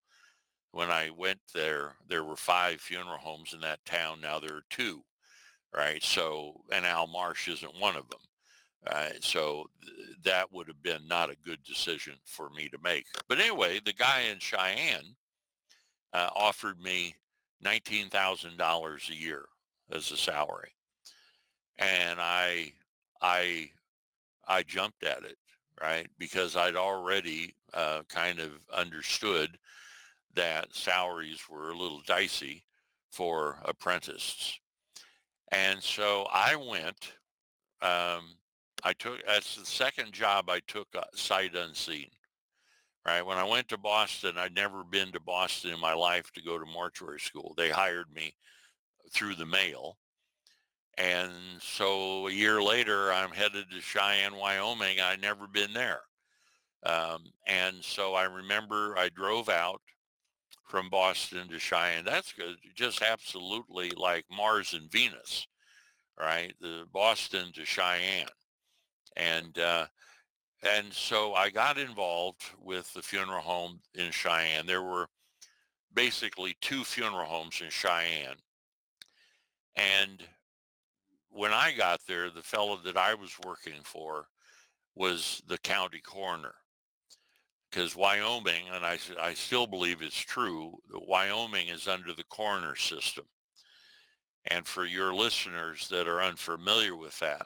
when 0.71 0.89
I 0.89 1.09
went 1.15 1.39
there, 1.53 1.95
there 2.07 2.23
were 2.23 2.35
five 2.35 2.79
funeral 2.79 3.17
homes 3.17 3.53
in 3.53 3.61
that 3.61 3.83
town. 3.85 4.21
Now 4.21 4.39
there 4.39 4.55
are 4.55 4.65
two, 4.69 5.01
right? 5.75 6.01
So, 6.03 6.61
and 6.71 6.85
Al 6.85 7.07
Marsh 7.07 7.47
isn't 7.47 7.79
one 7.79 7.95
of 7.95 8.07
them. 8.09 8.19
Right? 8.85 9.21
So 9.21 9.65
th- 9.83 10.17
that 10.23 10.53
would 10.53 10.67
have 10.67 10.81
been 10.81 11.05
not 11.07 11.29
a 11.29 11.35
good 11.43 11.61
decision 11.63 12.13
for 12.25 12.49
me 12.51 12.69
to 12.69 12.77
make. 12.81 13.05
But 13.27 13.39
anyway, 13.39 13.81
the 13.83 13.93
guy 13.93 14.21
in 14.31 14.39
Cheyenne 14.39 15.15
uh, 16.13 16.29
offered 16.35 16.81
me 16.81 17.15
$19,000 17.63 19.09
a 19.09 19.15
year 19.15 19.45
as 19.91 20.11
a 20.11 20.17
salary. 20.17 20.71
And 21.77 22.19
I, 22.19 22.73
I, 23.21 23.69
I 24.47 24.63
jumped 24.63 25.03
at 25.03 25.23
it, 25.23 25.37
right? 25.81 26.07
Because 26.17 26.55
I'd 26.55 26.75
already 26.75 27.55
uh, 27.73 28.01
kind 28.09 28.39
of 28.39 28.51
understood 28.73 29.57
that 30.35 30.73
salaries 30.73 31.41
were 31.49 31.71
a 31.71 31.77
little 31.77 32.01
dicey 32.05 32.63
for 33.11 33.57
apprentices. 33.65 34.59
And 35.51 35.81
so 35.81 36.27
I 36.31 36.55
went, 36.55 37.13
um, 37.81 38.35
I 38.83 38.93
took, 38.97 39.25
that's 39.25 39.55
the 39.55 39.65
second 39.65 40.13
job 40.13 40.49
I 40.49 40.59
took 40.67 40.87
uh, 40.95 41.01
sight 41.13 41.55
unseen 41.55 42.07
right? 43.09 43.25
When 43.25 43.37
I 43.37 43.43
went 43.43 43.67
to 43.69 43.77
Boston, 43.77 44.37
I'd 44.37 44.55
never 44.55 44.83
been 44.83 45.11
to 45.13 45.19
Boston 45.19 45.71
in 45.73 45.79
my 45.79 45.93
life 45.93 46.31
to 46.33 46.43
go 46.43 46.59
to 46.59 46.65
mortuary 46.65 47.19
school. 47.19 47.55
They 47.57 47.69
hired 47.69 48.05
me 48.13 48.35
through 49.11 49.35
the 49.35 49.45
mail. 49.47 49.97
And 50.97 51.31
so 51.59 52.27
a 52.27 52.31
year 52.31 52.61
later, 52.61 53.11
I'm 53.11 53.31
headed 53.31 53.65
to 53.71 53.81
Cheyenne, 53.81 54.35
Wyoming. 54.35 54.99
I'd 54.99 55.21
never 55.21 55.47
been 55.47 55.73
there. 55.73 56.01
Um, 56.85 57.23
and 57.47 57.77
so 57.81 58.13
I 58.13 58.25
remember 58.25 58.95
I 58.97 59.09
drove 59.09 59.49
out 59.49 59.81
from 60.67 60.89
Boston 60.89 61.47
to 61.49 61.57
Cheyenne. 61.57 62.05
That's 62.05 62.31
good. 62.31 62.57
Just 62.75 63.01
absolutely 63.01 63.91
like 63.97 64.25
Mars 64.29 64.73
and 64.73 64.91
Venus, 64.91 65.47
right? 66.19 66.53
The 66.61 66.85
Boston 66.93 67.51
to 67.55 67.65
Cheyenne. 67.65 68.27
And 69.15 69.57
uh, 69.57 69.87
and 70.63 70.91
so 70.91 71.33
I 71.33 71.49
got 71.49 71.77
involved 71.77 72.43
with 72.61 72.91
the 72.93 73.01
funeral 73.01 73.41
home 73.41 73.79
in 73.95 74.11
Cheyenne. 74.11 74.65
There 74.65 74.83
were 74.83 75.07
basically 75.93 76.55
two 76.61 76.83
funeral 76.83 77.25
homes 77.25 77.61
in 77.61 77.69
Cheyenne. 77.69 78.35
And 79.75 80.23
when 81.29 81.51
I 81.51 81.71
got 81.71 82.01
there, 82.07 82.29
the 82.29 82.41
fellow 82.41 82.77
that 82.83 82.97
I 82.97 83.13
was 83.13 83.31
working 83.45 83.81
for 83.83 84.27
was 84.95 85.41
the 85.47 85.57
county 85.59 86.01
coroner. 86.01 86.55
Because 87.69 87.95
Wyoming, 87.95 88.63
and 88.73 88.83
I, 88.83 88.97
I 89.21 89.35
still 89.35 89.67
believe 89.67 90.01
it's 90.01 90.19
true, 90.19 90.73
that 90.91 91.07
Wyoming 91.07 91.67
is 91.67 91.87
under 91.87 92.13
the 92.13 92.23
coroner 92.25 92.75
system. 92.75 93.25
And 94.45 94.65
for 94.65 94.85
your 94.85 95.13
listeners 95.13 95.87
that 95.89 96.07
are 96.07 96.21
unfamiliar 96.21 96.95
with 96.95 97.17
that, 97.19 97.45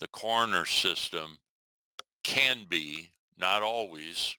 the 0.00 0.08
coroner 0.08 0.64
system 0.64 1.38
can 2.28 2.66
be, 2.68 3.10
not 3.38 3.62
always, 3.62 4.36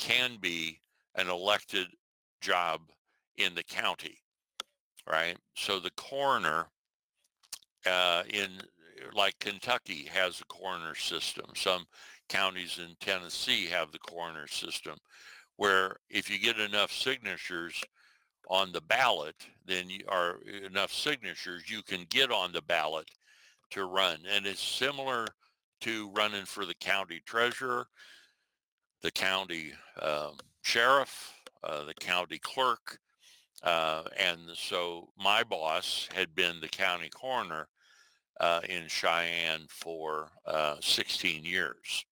can 0.00 0.38
be 0.40 0.80
an 1.14 1.28
elected 1.28 1.86
job 2.40 2.80
in 3.36 3.54
the 3.54 3.62
county, 3.62 4.18
right? 5.08 5.36
So 5.54 5.78
the 5.78 5.92
coroner 5.92 6.66
uh, 7.86 8.24
in 8.28 8.48
like 9.14 9.38
Kentucky 9.38 10.08
has 10.12 10.40
a 10.40 10.44
coroner 10.46 10.96
system. 10.96 11.46
Some 11.54 11.84
counties 12.28 12.80
in 12.80 12.96
Tennessee 13.00 13.66
have 13.66 13.92
the 13.92 14.00
coroner 14.00 14.48
system 14.48 14.96
where 15.56 15.94
if 16.10 16.28
you 16.28 16.40
get 16.40 16.58
enough 16.58 16.90
signatures 16.90 17.80
on 18.48 18.72
the 18.72 18.80
ballot, 18.80 19.36
then 19.64 19.88
you 19.88 20.00
are 20.08 20.40
enough 20.66 20.92
signatures, 20.92 21.70
you 21.70 21.82
can 21.84 22.04
get 22.10 22.32
on 22.32 22.50
the 22.50 22.62
ballot 22.62 23.08
to 23.70 23.84
run. 23.84 24.18
And 24.28 24.44
it's 24.44 24.60
similar 24.60 25.26
to 25.82 26.10
running 26.14 26.44
for 26.44 26.64
the 26.64 26.74
county 26.74 27.20
treasurer, 27.26 27.86
the 29.02 29.10
county 29.10 29.72
um, 30.00 30.36
sheriff, 30.62 31.32
uh, 31.64 31.84
the 31.84 31.94
county 31.94 32.38
clerk. 32.38 32.98
Uh, 33.62 34.02
and 34.18 34.40
so 34.54 35.08
my 35.18 35.42
boss 35.42 36.08
had 36.14 36.34
been 36.34 36.60
the 36.60 36.68
county 36.68 37.08
coroner 37.08 37.68
uh, 38.40 38.60
in 38.68 38.88
Cheyenne 38.88 39.66
for 39.68 40.30
uh, 40.46 40.76
16 40.80 41.44
years 41.44 42.04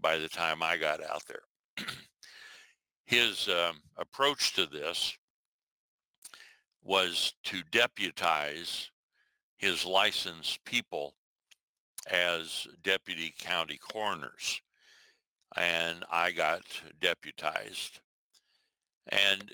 by 0.00 0.18
the 0.18 0.28
time 0.28 0.62
I 0.62 0.76
got 0.76 1.02
out 1.02 1.22
there. 1.26 1.86
His 3.06 3.48
um, 3.48 3.80
approach 3.96 4.54
to 4.54 4.66
this 4.66 5.16
was 6.82 7.34
to 7.44 7.62
deputize 7.72 8.90
his 9.56 9.84
licensed 9.84 10.64
people 10.64 11.14
as 12.10 12.66
deputy 12.82 13.34
county 13.38 13.78
coroners. 13.78 14.60
And 15.56 16.04
I 16.10 16.32
got 16.32 16.62
deputized. 17.00 18.00
And 19.08 19.50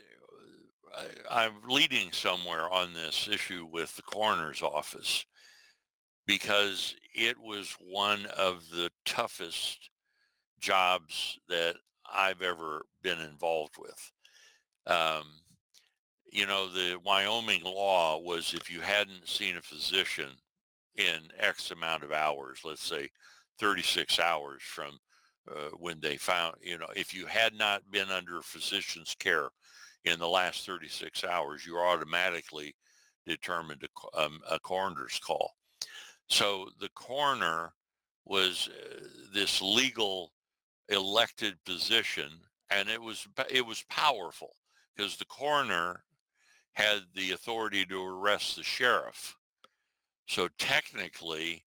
I'm 1.30 1.52
leading 1.68 2.12
somewhere 2.12 2.70
on 2.70 2.92
this 2.92 3.28
issue 3.30 3.66
with 3.70 3.94
the 3.96 4.02
coroner's 4.02 4.62
office 4.62 5.24
because 6.26 6.94
it 7.14 7.36
was 7.38 7.76
one 7.80 8.26
of 8.36 8.68
the 8.70 8.90
toughest 9.04 9.90
jobs 10.60 11.38
that 11.48 11.76
I've 12.10 12.42
ever 12.42 12.82
been 13.02 13.20
involved 13.20 13.76
with. 13.78 14.12
Um, 14.86 15.24
you 16.30 16.46
know, 16.46 16.68
the 16.68 16.98
Wyoming 17.04 17.62
law 17.62 18.18
was 18.18 18.54
if 18.54 18.70
you 18.70 18.80
hadn't 18.80 19.28
seen 19.28 19.56
a 19.56 19.62
physician 19.62 20.30
in 20.96 21.20
X 21.38 21.70
amount 21.70 22.02
of 22.02 22.12
hours, 22.12 22.60
let's 22.64 22.84
say 22.84 23.08
36 23.58 24.18
hours 24.18 24.62
from 24.62 24.98
uh, 25.50 25.70
when 25.78 26.00
they 26.00 26.16
found, 26.16 26.54
you 26.62 26.78
know, 26.78 26.86
if 26.94 27.12
you 27.12 27.26
had 27.26 27.54
not 27.54 27.82
been 27.90 28.10
under 28.10 28.38
a 28.38 28.42
physician's 28.42 29.14
care 29.18 29.48
in 30.04 30.18
the 30.18 30.28
last 30.28 30.66
36 30.66 31.24
hours, 31.24 31.66
you're 31.66 31.86
automatically 31.86 32.74
determined 33.26 33.82
a, 33.84 34.20
um, 34.20 34.40
a 34.50 34.58
coroner's 34.58 35.18
call. 35.18 35.52
So 36.28 36.68
the 36.80 36.90
coroner 36.94 37.72
was 38.24 38.68
uh, 38.68 39.04
this 39.34 39.60
legal 39.60 40.32
elected 40.88 41.56
position 41.64 42.30
and 42.70 42.88
it 42.88 43.00
was 43.00 43.26
it 43.50 43.64
was 43.64 43.84
powerful 43.88 44.56
because 44.96 45.16
the 45.16 45.24
coroner 45.26 46.02
had 46.72 47.00
the 47.14 47.32
authority 47.32 47.84
to 47.84 48.02
arrest 48.02 48.56
the 48.56 48.62
sheriff 48.62 49.36
so 50.32 50.48
technically, 50.56 51.62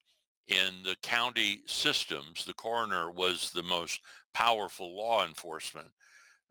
in 0.48 0.82
the 0.84 0.96
county 1.04 1.62
systems, 1.68 2.46
the 2.46 2.54
coroner 2.56 3.12
was 3.12 3.52
the 3.52 3.62
most 3.62 4.02
powerful 4.34 4.98
law 4.98 5.24
enforcement 5.24 5.88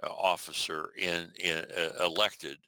uh, 0.00 0.10
officer 0.10 0.90
in, 0.96 1.28
in 1.40 1.64
uh, 1.76 2.04
elected. 2.04 2.58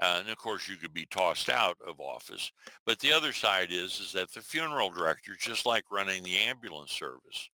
Uh, 0.00 0.16
and 0.18 0.28
of 0.28 0.36
course, 0.36 0.68
you 0.68 0.74
could 0.74 0.92
be 0.92 1.06
tossed 1.06 1.48
out 1.48 1.76
of 1.86 2.00
office. 2.00 2.50
But 2.84 2.98
the 2.98 3.12
other 3.12 3.32
side 3.32 3.68
is, 3.70 4.00
is 4.00 4.12
that 4.14 4.32
the 4.32 4.40
funeral 4.40 4.90
director, 4.90 5.36
just 5.38 5.64
like 5.64 5.84
running 5.92 6.24
the 6.24 6.38
ambulance 6.38 6.90
service, 6.90 7.50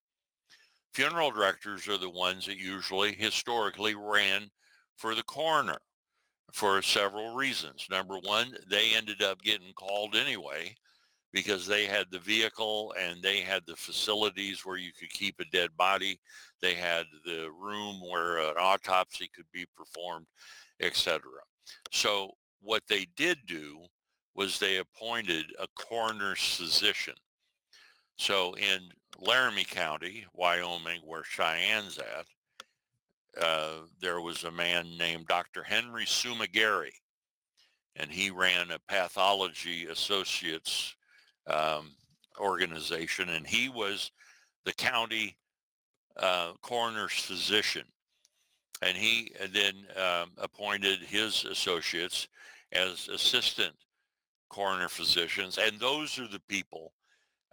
funeral 0.93 1.29
directors 1.29 1.87
are 1.87 1.99
the 1.99 2.09
ones 2.09 2.47
that 2.47 2.57
usually 2.57 3.13
historically 3.13 3.93
ran 3.93 4.49
for 4.97 5.13
the 5.13 5.23
coroner 5.23 5.77
for 6.53 6.81
several 6.81 7.35
reasons. 7.35 7.85
Number 7.87 8.17
one, 8.17 8.57
they 8.67 8.95
ended 8.95 9.21
up 9.21 9.43
getting 9.43 9.73
called 9.73 10.15
anyway 10.15 10.75
because 11.31 11.67
they 11.67 11.85
had 11.85 12.07
the 12.09 12.19
vehicle 12.19 12.93
and 12.99 13.21
they 13.21 13.39
had 13.39 13.61
the 13.65 13.75
facilities 13.75 14.65
where 14.65 14.77
you 14.77 14.91
could 14.91 15.09
keep 15.09 15.39
a 15.39 15.45
dead 15.45 15.69
body. 15.77 16.19
They 16.61 16.73
had 16.73 17.05
the 17.25 17.49
room 17.51 18.01
where 18.09 18.39
an 18.39 18.55
autopsy 18.57 19.29
could 19.35 19.45
be 19.53 19.65
performed, 19.77 20.25
etc. 20.79 21.21
So 21.91 22.31
what 22.61 22.83
they 22.89 23.05
did 23.15 23.37
do 23.45 23.79
was 24.35 24.57
they 24.57 24.77
appointed 24.77 25.45
a 25.59 25.67
coroner's 25.75 26.55
physician. 26.55 27.15
So 28.17 28.53
in 28.55 28.89
Laramie 29.19 29.65
County, 29.65 30.25
Wyoming, 30.33 31.01
where 31.05 31.23
Cheyenne's 31.23 31.97
at, 31.99 32.25
uh, 33.41 33.73
there 34.01 34.21
was 34.21 34.43
a 34.43 34.51
man 34.51 34.97
named 34.97 35.27
Dr. 35.27 35.63
Henry 35.63 36.05
Sumagari, 36.05 36.91
and 37.95 38.09
he 38.09 38.29
ran 38.29 38.71
a 38.71 38.79
pathology 38.87 39.85
associates 39.85 40.95
um, 41.47 41.91
organization, 42.39 43.29
and 43.29 43.45
he 43.45 43.69
was 43.69 44.11
the 44.65 44.73
county 44.73 45.37
uh, 46.17 46.53
coroner's 46.61 47.13
physician. 47.13 47.85
And 48.81 48.95
he 48.95 49.31
then 49.51 49.73
um, 49.97 50.31
appointed 50.37 50.99
his 50.99 51.43
associates 51.45 52.27
as 52.71 53.09
assistant 53.09 53.73
coroner 54.49 54.87
physicians. 54.87 55.57
And 55.57 55.79
those 55.79 56.17
are 56.17 56.27
the 56.27 56.41
people 56.47 56.93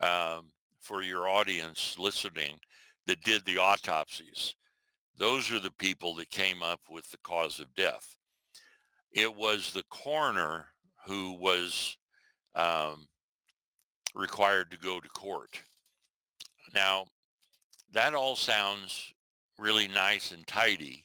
um, 0.00 0.50
for 0.80 1.02
your 1.02 1.28
audience 1.28 1.96
listening 1.98 2.58
that 3.06 3.22
did 3.22 3.44
the 3.44 3.58
autopsies. 3.58 4.54
Those 5.18 5.50
are 5.50 5.60
the 5.60 5.72
people 5.72 6.14
that 6.16 6.30
came 6.30 6.62
up 6.62 6.80
with 6.90 7.10
the 7.10 7.18
cause 7.18 7.58
of 7.58 7.74
death. 7.74 8.16
It 9.12 9.34
was 9.34 9.72
the 9.72 9.84
coroner 9.90 10.66
who 11.06 11.32
was 11.34 11.96
um, 12.54 13.06
required 14.16 14.70
to 14.70 14.78
go 14.78 14.98
to 14.98 15.08
court. 15.10 15.60
Now, 16.74 17.04
that 17.92 18.14
all 18.14 18.34
sounds 18.34 19.12
really 19.58 19.88
nice 19.88 20.32
and 20.32 20.46
tidy, 20.46 21.04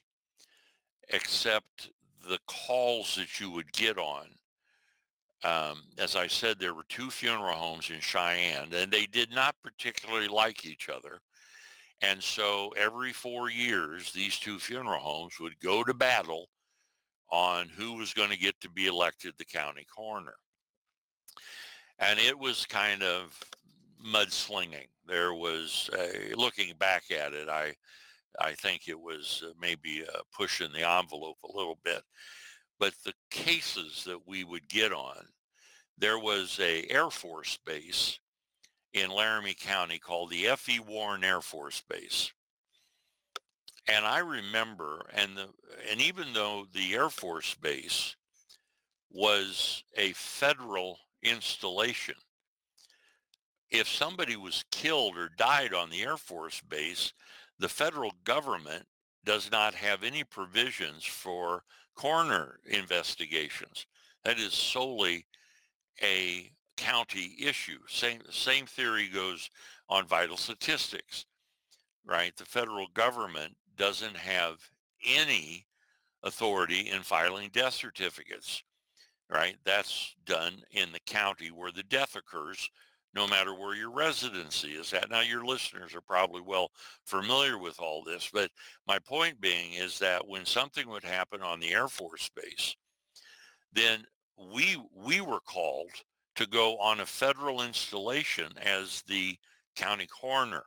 except 1.10 1.90
the 2.28 2.40
calls 2.48 3.16
that 3.16 3.40
you 3.40 3.52
would 3.52 3.72
get 3.74 3.98
on. 3.98 4.28
Um, 5.44 5.84
as 5.98 6.16
I 6.16 6.28
said, 6.28 6.60
there 6.60 6.74
were 6.74 6.86
two 6.88 7.10
funeral 7.10 7.56
homes 7.56 7.90
in 7.90 8.00
Cheyenne, 8.00 8.70
and 8.74 8.92
they 8.92 9.08
did 9.08 9.32
not 9.32 9.56
particularly 9.64 10.28
like 10.28 10.66
each 10.66 10.88
other. 10.90 11.20
And 12.02 12.22
so 12.22 12.74
every 12.78 13.14
four 13.14 13.50
years, 13.50 14.12
these 14.12 14.38
two 14.38 14.60
funeral 14.60 15.00
homes 15.00 15.34
would 15.40 15.60
go 15.60 15.84
to 15.84 15.94
battle 15.94 16.48
on 17.30 17.70
who 17.70 17.94
was 17.94 18.14
going 18.14 18.30
to 18.30 18.38
get 18.38 18.60
to 18.62 18.70
be 18.70 18.88
elected 18.88 19.34
the 19.38 19.46
county 19.46 19.86
coroner. 19.96 20.36
And 22.02 22.20
it 22.20 22.38
was 22.38 22.66
kind 22.66 23.04
of 23.04 23.40
mudslinging. 24.04 24.88
There 25.08 25.34
was, 25.34 25.90
a, 25.98 26.34
looking 26.36 26.74
back 26.80 27.12
at 27.12 27.34
it, 27.34 27.48
I, 27.48 27.76
I 28.40 28.54
think 28.54 28.88
it 28.88 29.00
was 29.00 29.44
uh, 29.46 29.52
maybe 29.62 30.04
uh, 30.04 30.20
pushing 30.36 30.72
the 30.74 30.90
envelope 30.90 31.38
a 31.44 31.58
little 31.58 31.78
bit. 31.84 32.02
But 32.80 32.94
the 33.06 33.14
cases 33.30 34.04
that 34.06 34.28
we 34.28 34.44
would 34.44 34.68
get 34.68 34.92
on, 34.92 35.28
there 35.98 36.18
was 36.18 36.60
a 36.60 36.86
Air 36.90 37.12
Force 37.12 37.60
base 37.66 38.20
in 38.94 39.12
Laramie 39.12 39.54
County 39.54 40.00
called 40.00 40.32
the 40.32 40.48
F.E. 40.48 40.80
Warren 40.80 41.24
Air 41.24 41.42
Force 41.42 41.84
Base. 41.88 42.32
And 43.88 44.06
I 44.06 44.20
remember, 44.20 45.06
and 45.14 45.38
the, 45.38 45.48
and 45.90 46.02
even 46.02 46.34
though 46.34 46.66
the 46.74 46.94
Air 46.94 47.10
Force 47.10 47.54
Base 47.56 48.16
was 49.12 49.84
a 49.96 50.14
federal 50.14 50.98
installation, 51.24 52.16
if 53.70 53.88
somebody 53.88 54.36
was 54.36 54.66
killed 54.72 55.18
or 55.18 55.30
died 55.38 55.74
on 55.74 55.90
the 55.90 56.02
Air 56.02 56.18
Force 56.18 56.62
Base, 56.62 57.14
the 57.58 57.70
federal 57.70 58.12
government 58.24 58.86
does 59.24 59.52
not 59.52 59.74
have 59.74 60.04
any 60.04 60.24
provisions 60.24 61.06
for 61.06 61.64
coroner 61.96 62.60
investigations. 62.66 63.86
That 64.24 64.40
is 64.40 64.54
solely 64.54 65.26
a 66.02 66.52
county 66.78 67.36
issue. 67.40 67.80
Same 67.88 68.22
same 68.32 68.66
theory 68.66 69.08
goes 69.08 69.50
on 69.88 70.06
vital 70.06 70.38
statistics, 70.38 71.26
right? 72.06 72.36
The 72.36 72.46
federal 72.46 72.88
government 72.94 73.56
doesn't 73.78 74.18
have 74.18 74.58
any 75.06 75.68
authority 76.24 76.90
in 76.90 77.02
filing 77.02 77.50
death 77.54 77.74
certificates, 77.74 78.64
right? 79.32 79.56
That's 79.66 80.16
done 80.26 80.62
in 80.72 80.92
the 80.92 81.00
county 81.06 81.50
where 81.50 81.72
the 81.72 81.84
death 81.84 82.16
occurs, 82.16 82.70
no 83.14 83.28
matter 83.28 83.54
where 83.54 83.76
your 83.76 83.92
residency 83.92 84.70
is 84.72 84.94
at. 84.94 85.10
Now, 85.10 85.22
your 85.22 85.46
listeners 85.46 85.96
are 85.96 86.02
probably 86.02 86.42
well 86.42 86.72
familiar 87.06 87.58
with 87.58 87.80
all 87.80 88.04
this, 88.04 88.30
but 88.32 88.52
my 88.88 89.00
point 89.00 89.40
being 89.40 89.74
is 89.74 90.00
that 90.00 90.28
when 90.28 90.46
something 90.46 90.90
would 90.90 91.04
happen 91.04 91.42
on 91.42 91.60
the 91.60 91.72
Air 91.72 91.88
Force 91.88 92.30
Base, 92.36 92.76
then 93.74 94.04
we 94.54 94.82
we 94.96 95.22
were 95.22 95.40
called 95.42 95.92
to 96.36 96.48
go 96.48 96.78
on 96.78 97.02
a 97.02 97.06
federal 97.06 97.62
installation 97.62 98.48
as 98.64 99.04
the 99.08 99.38
county 99.76 100.08
coroner. 100.08 100.64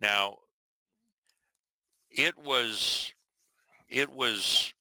Now, 0.00 0.36
it 2.10 2.36
was, 2.38 3.12
it 3.88 4.10
was, 4.10 4.73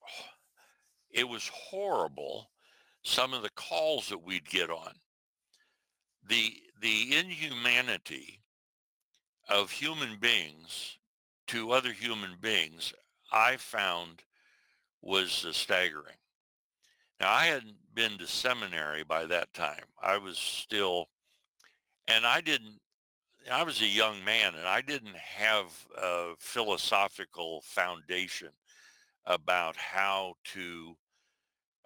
it 1.13 1.27
was 1.27 1.49
horrible. 1.53 2.49
Some 3.03 3.33
of 3.33 3.43
the 3.43 3.51
calls 3.51 4.09
that 4.09 4.23
we'd 4.23 4.49
get 4.49 4.69
on, 4.69 4.93
the 6.27 6.53
the 6.81 7.15
inhumanity 7.17 8.41
of 9.49 9.71
human 9.71 10.17
beings 10.17 10.97
to 11.47 11.71
other 11.71 11.91
human 11.91 12.35
beings, 12.41 12.93
I 13.31 13.57
found 13.57 14.23
was 15.01 15.45
staggering. 15.51 16.15
Now, 17.19 17.31
I 17.31 17.45
hadn't 17.45 17.75
been 17.93 18.17
to 18.17 18.27
seminary 18.27 19.03
by 19.03 19.25
that 19.25 19.53
time. 19.53 19.83
I 20.01 20.17
was 20.17 20.37
still, 20.37 21.07
and 22.07 22.25
I 22.25 22.41
didn't, 22.41 22.79
I 23.51 23.63
was 23.63 23.81
a 23.81 23.87
young 23.87 24.23
man 24.23 24.55
and 24.55 24.67
I 24.67 24.81
didn't 24.81 25.17
have 25.17 25.65
a 25.97 26.33
philosophical 26.39 27.61
foundation 27.65 28.49
about 29.25 29.75
how 29.75 30.35
to 30.53 30.95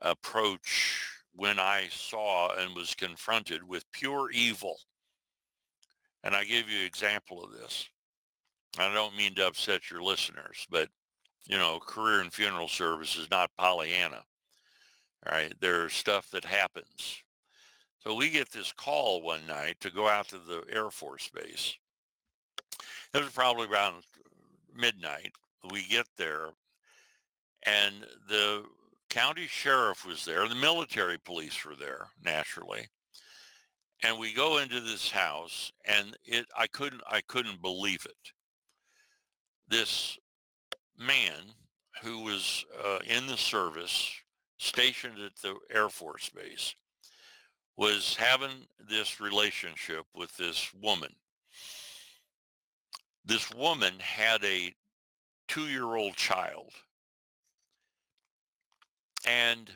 approach 0.01 1.09
when 1.33 1.59
I 1.59 1.87
saw 1.91 2.55
and 2.55 2.75
was 2.75 2.95
confronted 2.95 3.67
with 3.67 3.91
pure 3.91 4.31
evil. 4.31 4.77
And 6.23 6.35
I 6.35 6.43
give 6.43 6.69
you 6.69 6.79
an 6.79 6.85
example 6.85 7.43
of 7.43 7.51
this. 7.51 7.87
I 8.79 8.93
don't 8.93 9.15
mean 9.15 9.35
to 9.35 9.47
upset 9.47 9.89
your 9.89 10.01
listeners, 10.01 10.67
but 10.69 10.89
you 11.45 11.57
know, 11.57 11.79
career 11.79 12.21
and 12.21 12.33
funeral 12.33 12.67
service 12.67 13.15
is 13.15 13.29
not 13.31 13.55
Pollyanna 13.57 14.23
All 15.25 15.31
right, 15.31 15.53
There's 15.61 15.93
stuff 15.93 16.29
that 16.31 16.43
happens. 16.43 17.23
So 17.99 18.15
we 18.15 18.29
get 18.29 18.51
this 18.51 18.73
call 18.73 19.21
one 19.21 19.45
night 19.47 19.77
to 19.81 19.89
go 19.89 20.07
out 20.07 20.27
to 20.29 20.37
the 20.37 20.63
Air 20.71 20.89
Force 20.89 21.29
Base. 21.33 21.75
It 23.13 23.23
was 23.23 23.31
probably 23.31 23.67
around 23.67 24.03
midnight. 24.75 25.31
We 25.71 25.83
get 25.87 26.05
there 26.17 26.49
and 27.63 28.05
the 28.29 28.63
county 29.09 29.47
sheriff 29.47 30.05
was 30.05 30.25
there. 30.25 30.47
The 30.47 30.55
military 30.55 31.17
police 31.17 31.63
were 31.65 31.75
there, 31.75 32.07
naturally. 32.23 32.87
And 34.03 34.19
we 34.19 34.33
go 34.33 34.59
into 34.59 34.79
this 34.79 35.09
house 35.09 35.71
and 35.85 36.15
it 36.23 36.45
I 36.55 36.67
couldn't 36.67 37.01
I 37.09 37.21
couldn't 37.21 37.61
believe 37.61 38.05
it. 38.05 38.31
This 39.67 40.17
man 40.97 41.53
who 42.03 42.23
was 42.23 42.63
uh, 42.83 42.99
in 43.07 43.27
the 43.27 43.37
service 43.37 44.11
stationed 44.59 45.19
at 45.19 45.35
the 45.41 45.55
Air 45.73 45.89
Force 45.89 46.29
Base 46.29 46.75
was 47.75 48.15
having 48.15 48.67
this 48.89 49.19
relationship 49.21 50.05
with 50.15 50.35
this 50.37 50.71
woman. 50.81 51.13
This 53.25 53.53
woman 53.53 53.93
had 53.99 54.43
a 54.43 54.73
two-year-old 55.47 56.15
child. 56.15 56.71
And 59.27 59.69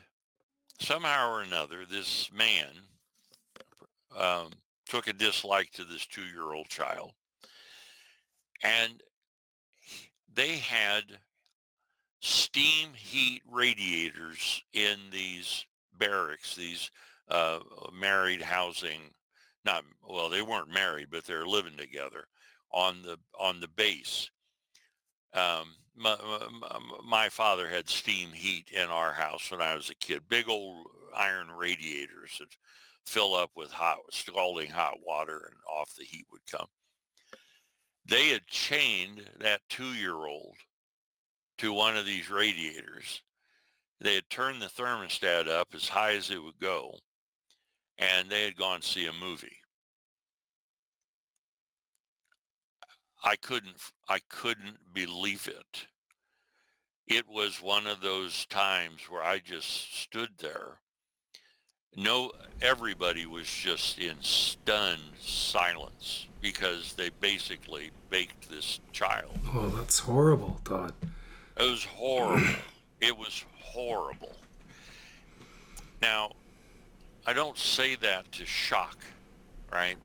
somehow 0.80 1.30
or 1.30 1.42
another, 1.42 1.84
this 1.88 2.30
man 2.32 2.68
um, 4.18 4.48
took 4.88 5.06
a 5.06 5.12
dislike 5.12 5.70
to 5.72 5.84
this 5.84 6.06
two-year-old 6.06 6.68
child. 6.68 7.12
And 8.64 9.02
they 10.34 10.56
had 10.56 11.04
steam 12.20 12.90
heat 12.94 13.42
radiators 13.50 14.62
in 14.72 14.96
these 15.10 15.66
barracks, 15.98 16.56
these 16.56 16.90
uh, 17.28 17.58
married 17.92 18.40
housing, 18.40 19.00
not, 19.64 19.84
well, 20.08 20.28
they 20.28 20.42
weren't 20.42 20.72
married, 20.72 21.08
but 21.10 21.24
they're 21.24 21.46
living 21.46 21.76
together 21.76 22.24
on 22.70 23.02
the, 23.02 23.18
on 23.38 23.60
the 23.60 23.68
base. 23.68 24.30
Um, 25.34 25.74
my, 25.96 26.16
my, 27.04 27.28
father 27.28 27.68
had 27.68 27.88
steam 27.88 28.32
heat 28.32 28.70
in 28.72 28.88
our 28.88 29.12
house 29.12 29.50
when 29.50 29.60
I 29.60 29.74
was 29.74 29.90
a 29.90 29.94
kid, 29.94 30.22
big 30.28 30.48
old 30.48 30.86
iron 31.14 31.50
radiators 31.50 32.36
that 32.38 32.48
fill 33.06 33.34
up 33.34 33.50
with 33.56 33.70
hot, 33.70 33.98
scalding 34.10 34.70
hot 34.70 34.98
water 35.06 35.50
and 35.50 35.56
off 35.70 35.94
the 35.96 36.04
heat 36.04 36.26
would 36.32 36.46
come. 36.50 36.66
They 38.06 38.28
had 38.28 38.46
chained 38.46 39.30
that 39.40 39.60
two-year-old 39.68 40.56
to 41.58 41.72
one 41.72 41.96
of 41.96 42.06
these 42.06 42.30
radiators. 42.30 43.22
They 44.00 44.14
had 44.16 44.28
turned 44.30 44.60
the 44.62 44.66
thermostat 44.66 45.48
up 45.48 45.68
as 45.74 45.88
high 45.88 46.14
as 46.14 46.30
it 46.30 46.42
would 46.42 46.58
go. 46.60 46.94
and 47.98 48.28
they 48.28 48.44
had 48.44 48.56
gone 48.56 48.82
see 48.82 49.06
a 49.06 49.12
movie. 49.12 49.61
I 53.24 53.36
couldn't 53.36 53.76
I 54.08 54.18
couldn't 54.28 54.92
believe 54.92 55.48
it. 55.48 55.86
It 57.06 57.28
was 57.28 57.62
one 57.62 57.86
of 57.86 58.00
those 58.00 58.46
times 58.46 59.02
where 59.08 59.22
I 59.22 59.38
just 59.38 59.96
stood 60.00 60.30
there. 60.38 60.78
No 61.96 62.32
everybody 62.60 63.26
was 63.26 63.46
just 63.46 63.98
in 63.98 64.16
stunned 64.20 65.00
silence 65.20 66.26
because 66.40 66.94
they 66.94 67.10
basically 67.20 67.90
baked 68.10 68.50
this 68.50 68.80
child. 68.92 69.38
Oh, 69.54 69.68
that's 69.68 69.98
horrible, 70.00 70.60
Todd. 70.64 70.92
It 71.56 71.70
was 71.70 71.84
horrible. 71.84 72.46
it 73.00 73.16
was 73.16 73.44
horrible. 73.60 74.34
Now, 76.00 76.32
I 77.26 77.32
don't 77.32 77.56
say 77.56 77.94
that 77.96 78.32
to 78.32 78.46
shock, 78.46 78.98
right? 79.70 79.96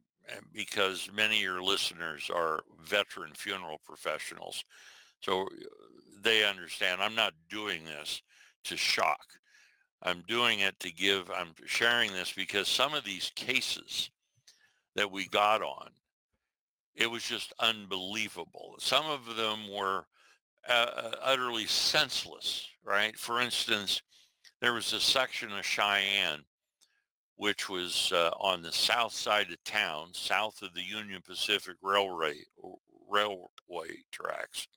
Because 0.54 1.10
many 1.16 1.38
of 1.38 1.42
your 1.42 1.64
listeners 1.64 2.30
are 2.34 2.60
veteran 2.86 3.32
funeral 3.36 3.80
professionals. 3.86 4.64
So 5.22 5.44
uh, 5.44 5.48
they 6.22 6.46
understand 6.46 7.02
I'm 7.02 7.16
not 7.16 7.34
doing 7.50 7.84
this 7.86 8.22
to 8.66 8.78
shock. 8.78 9.26
I'm 10.04 10.24
doing 10.28 10.60
it 10.60 10.80
to 10.82 10.92
give, 10.92 11.32
I'm 11.32 11.54
sharing 11.66 12.12
this 12.12 12.32
because 12.32 12.68
some 12.68 12.94
of 12.94 13.04
these 13.04 13.32
cases 13.36 14.12
that 14.96 15.12
we 15.12 15.28
got 15.28 15.62
on, 15.62 15.90
it 16.96 17.10
was 17.10 17.24
just 17.24 17.54
unbelievable. 17.60 18.76
Some 18.80 19.06
of 19.06 19.36
them 19.36 19.72
were 19.72 20.06
uh, 20.70 20.92
uh 20.96 21.12
utterly 21.24 21.66
senseless, 21.66 22.68
right? 22.84 23.18
For 23.18 23.40
instance, 23.42 24.02
there 24.60 24.74
was 24.74 24.92
a 24.94 25.00
section 25.00 25.52
of 25.52 25.66
Cheyenne 25.66 26.44
which 27.38 27.70
was 27.70 28.12
uh, 28.14 28.32
on 28.40 28.62
the 28.62 28.72
south 28.72 29.14
side 29.14 29.52
of 29.52 29.64
town, 29.64 30.10
south 30.12 30.62
of 30.62 30.74
the 30.74 30.82
Union 30.82 31.22
Pacific 31.26 31.76
Railway 31.82 32.36
railway 33.10 34.04
tracks. 34.12 34.68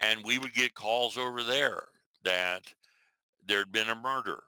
And 0.00 0.20
we 0.24 0.38
would 0.38 0.54
get 0.54 0.74
calls 0.74 1.18
over 1.18 1.42
there 1.42 1.84
that 2.24 2.62
there'd 3.46 3.72
been 3.72 3.90
a 3.90 3.94
murder. 3.94 4.42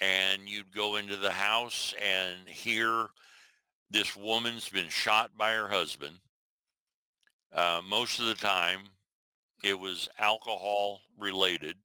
And 0.00 0.48
you'd 0.48 0.74
go 0.74 0.96
into 0.96 1.16
the 1.16 1.30
house 1.30 1.94
and 2.02 2.46
hear 2.46 3.06
this 3.90 4.16
woman's 4.16 4.68
been 4.68 4.88
shot 4.88 5.30
by 5.38 5.52
her 5.52 5.68
husband. 5.68 6.16
Uh, 7.54 7.80
most 7.88 8.20
of 8.20 8.26
the 8.26 8.34
time, 8.34 8.80
it 9.62 9.78
was 9.78 10.08
alcohol 10.18 11.00
related. 11.18 11.76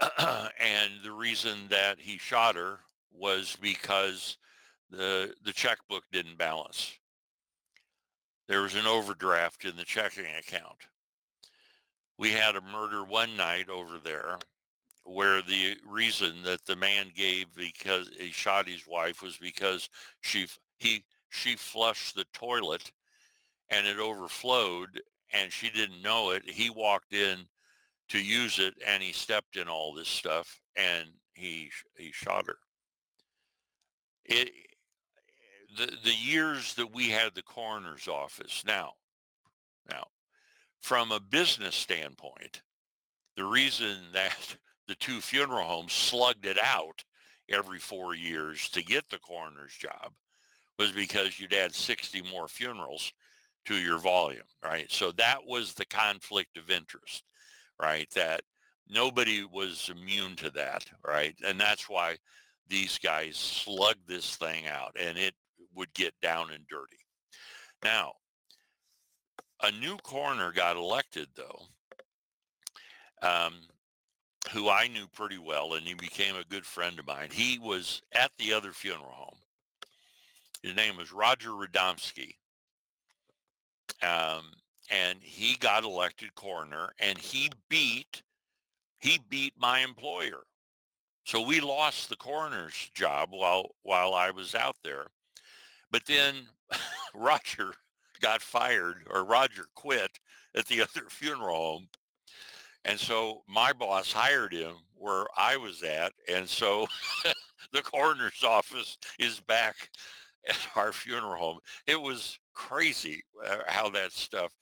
and 0.18 0.92
the 1.04 1.12
reason 1.12 1.68
that 1.70 1.98
he 1.98 2.18
shot 2.18 2.56
her 2.56 2.78
was 3.12 3.56
because 3.60 4.36
the 4.90 5.34
the 5.44 5.52
checkbook 5.52 6.04
didn't 6.12 6.38
balance. 6.38 6.92
There 8.48 8.62
was 8.62 8.74
an 8.74 8.86
overdraft 8.86 9.64
in 9.64 9.76
the 9.76 9.84
checking 9.84 10.26
account. 10.38 10.86
We 12.18 12.30
had 12.30 12.56
a 12.56 12.60
murder 12.60 13.04
one 13.04 13.36
night 13.36 13.68
over 13.68 13.98
there 14.02 14.38
where 15.04 15.42
the 15.42 15.76
reason 15.86 16.42
that 16.44 16.64
the 16.66 16.76
man 16.76 17.12
gave 17.14 17.46
because 17.54 18.08
he 18.18 18.30
shot 18.30 18.68
his 18.68 18.86
wife 18.86 19.22
was 19.22 19.36
because 19.36 19.88
she 20.20 20.46
he 20.78 21.04
she 21.30 21.56
flushed 21.56 22.14
the 22.14 22.24
toilet 22.32 22.90
and 23.70 23.86
it 23.86 23.98
overflowed 23.98 25.00
and 25.32 25.52
she 25.52 25.70
didn't 25.70 26.02
know 26.02 26.30
it. 26.30 26.48
He 26.48 26.70
walked 26.70 27.12
in 27.12 27.46
to 28.08 28.22
use 28.22 28.58
it 28.58 28.74
and 28.86 29.02
he 29.02 29.12
stepped 29.12 29.56
in 29.56 29.68
all 29.68 29.92
this 29.92 30.08
stuff 30.08 30.60
and 30.76 31.08
he 31.34 31.70
he 31.96 32.12
shot 32.12 32.46
her. 32.46 32.56
It 34.24 34.50
the 35.76 35.86
the 36.04 36.14
years 36.14 36.74
that 36.74 36.94
we 36.94 37.10
had 37.10 37.34
the 37.34 37.42
coroner's 37.42 38.08
office 38.08 38.62
now 38.66 38.92
now 39.90 40.04
from 40.80 41.12
a 41.12 41.20
business 41.20 41.74
standpoint 41.74 42.62
the 43.36 43.44
reason 43.44 43.96
that 44.12 44.56
the 44.88 44.94
two 44.96 45.20
funeral 45.20 45.66
homes 45.66 45.92
slugged 45.92 46.46
it 46.46 46.58
out 46.62 47.04
every 47.48 47.78
four 47.78 48.14
years 48.14 48.68
to 48.68 48.82
get 48.82 49.08
the 49.10 49.18
coroner's 49.18 49.74
job 49.74 50.12
was 50.78 50.92
because 50.92 51.38
you'd 51.38 51.54
add 51.54 51.74
60 51.74 52.22
more 52.30 52.48
funerals 52.48 53.12
to 53.64 53.74
your 53.74 53.98
volume 53.98 54.42
right? 54.64 54.90
So 54.90 55.12
that 55.12 55.38
was 55.46 55.74
the 55.74 55.86
conflict 55.86 56.56
of 56.56 56.70
interest 56.70 57.24
right? 57.80 58.08
That 58.14 58.42
nobody 58.88 59.44
was 59.44 59.90
immune 59.94 60.36
to 60.36 60.50
that, 60.50 60.84
right? 61.06 61.34
And 61.44 61.60
that's 61.60 61.88
why 61.88 62.16
these 62.68 62.98
guys 62.98 63.36
slugged 63.36 64.06
this 64.06 64.36
thing 64.36 64.66
out 64.66 64.96
and 65.00 65.16
it 65.16 65.34
would 65.74 65.92
get 65.94 66.14
down 66.20 66.50
and 66.52 66.66
dirty. 66.68 66.98
Now, 67.84 68.12
a 69.62 69.70
new 69.72 69.96
coroner 69.98 70.52
got 70.52 70.76
elected 70.76 71.28
though, 71.36 71.62
um, 73.22 73.54
who 74.52 74.68
I 74.68 74.88
knew 74.88 75.06
pretty 75.08 75.38
well, 75.38 75.74
and 75.74 75.86
he 75.86 75.94
became 75.94 76.36
a 76.36 76.44
good 76.44 76.64
friend 76.64 76.98
of 76.98 77.06
mine. 77.06 77.28
He 77.32 77.58
was 77.58 78.02
at 78.12 78.30
the 78.38 78.52
other 78.52 78.72
funeral 78.72 79.10
home. 79.10 79.38
His 80.62 80.74
name 80.74 80.96
was 80.96 81.12
Roger 81.12 81.50
Radomski. 81.50 82.34
Um, 84.02 84.52
and 84.90 85.18
he 85.22 85.56
got 85.56 85.84
elected 85.84 86.34
coroner 86.34 86.90
and 86.98 87.18
he 87.18 87.50
beat 87.68 88.22
he 88.98 89.20
beat 89.28 89.52
my 89.58 89.80
employer. 89.80 90.44
So 91.24 91.42
we 91.42 91.60
lost 91.60 92.08
the 92.08 92.16
coroner's 92.16 92.90
job 92.94 93.30
while 93.30 93.70
while 93.82 94.14
i 94.14 94.30
was 94.30 94.54
out 94.54 94.76
there. 94.82 95.06
But 95.90 96.06
then 96.06 96.34
roger 97.14 97.72
got 98.20 98.42
fired 98.42 99.06
or 99.10 99.24
roger 99.24 99.66
quit 99.74 100.10
at 100.54 100.66
the 100.66 100.82
other 100.82 101.06
funeral 101.08 101.56
home. 101.56 101.88
And 102.84 102.98
so 102.98 103.42
my 103.48 103.72
boss 103.72 104.12
hired 104.12 104.52
him 104.52 104.74
where 104.94 105.26
i 105.36 105.56
was 105.56 105.82
at 105.82 106.12
and 106.28 106.48
so 106.48 106.86
the 107.72 107.82
coroner's 107.82 108.42
office 108.42 108.96
is 109.18 109.40
back 109.40 109.90
at 110.48 110.56
our 110.76 110.92
funeral 110.92 111.36
home. 111.36 111.58
It 111.86 112.00
was 112.00 112.38
crazy 112.54 113.22
uh, 113.44 113.58
how 113.66 113.90
that 113.90 114.12
stuff 114.12 114.52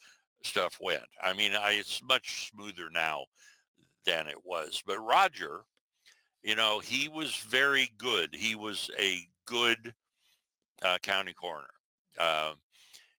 stuff 0.44 0.78
went. 0.80 1.02
I 1.22 1.32
mean, 1.32 1.52
I, 1.54 1.72
it's 1.72 2.02
much 2.02 2.50
smoother 2.50 2.88
now 2.92 3.24
than 4.06 4.26
it 4.26 4.44
was. 4.44 4.82
But 4.86 4.98
Roger, 4.98 5.60
you 6.42 6.54
know, 6.54 6.78
he 6.78 7.08
was 7.08 7.36
very 7.36 7.90
good. 7.98 8.34
He 8.34 8.54
was 8.54 8.90
a 8.98 9.20
good 9.46 9.94
uh, 10.82 10.98
county 11.02 11.32
coroner. 11.32 11.66
Uh, 12.18 12.52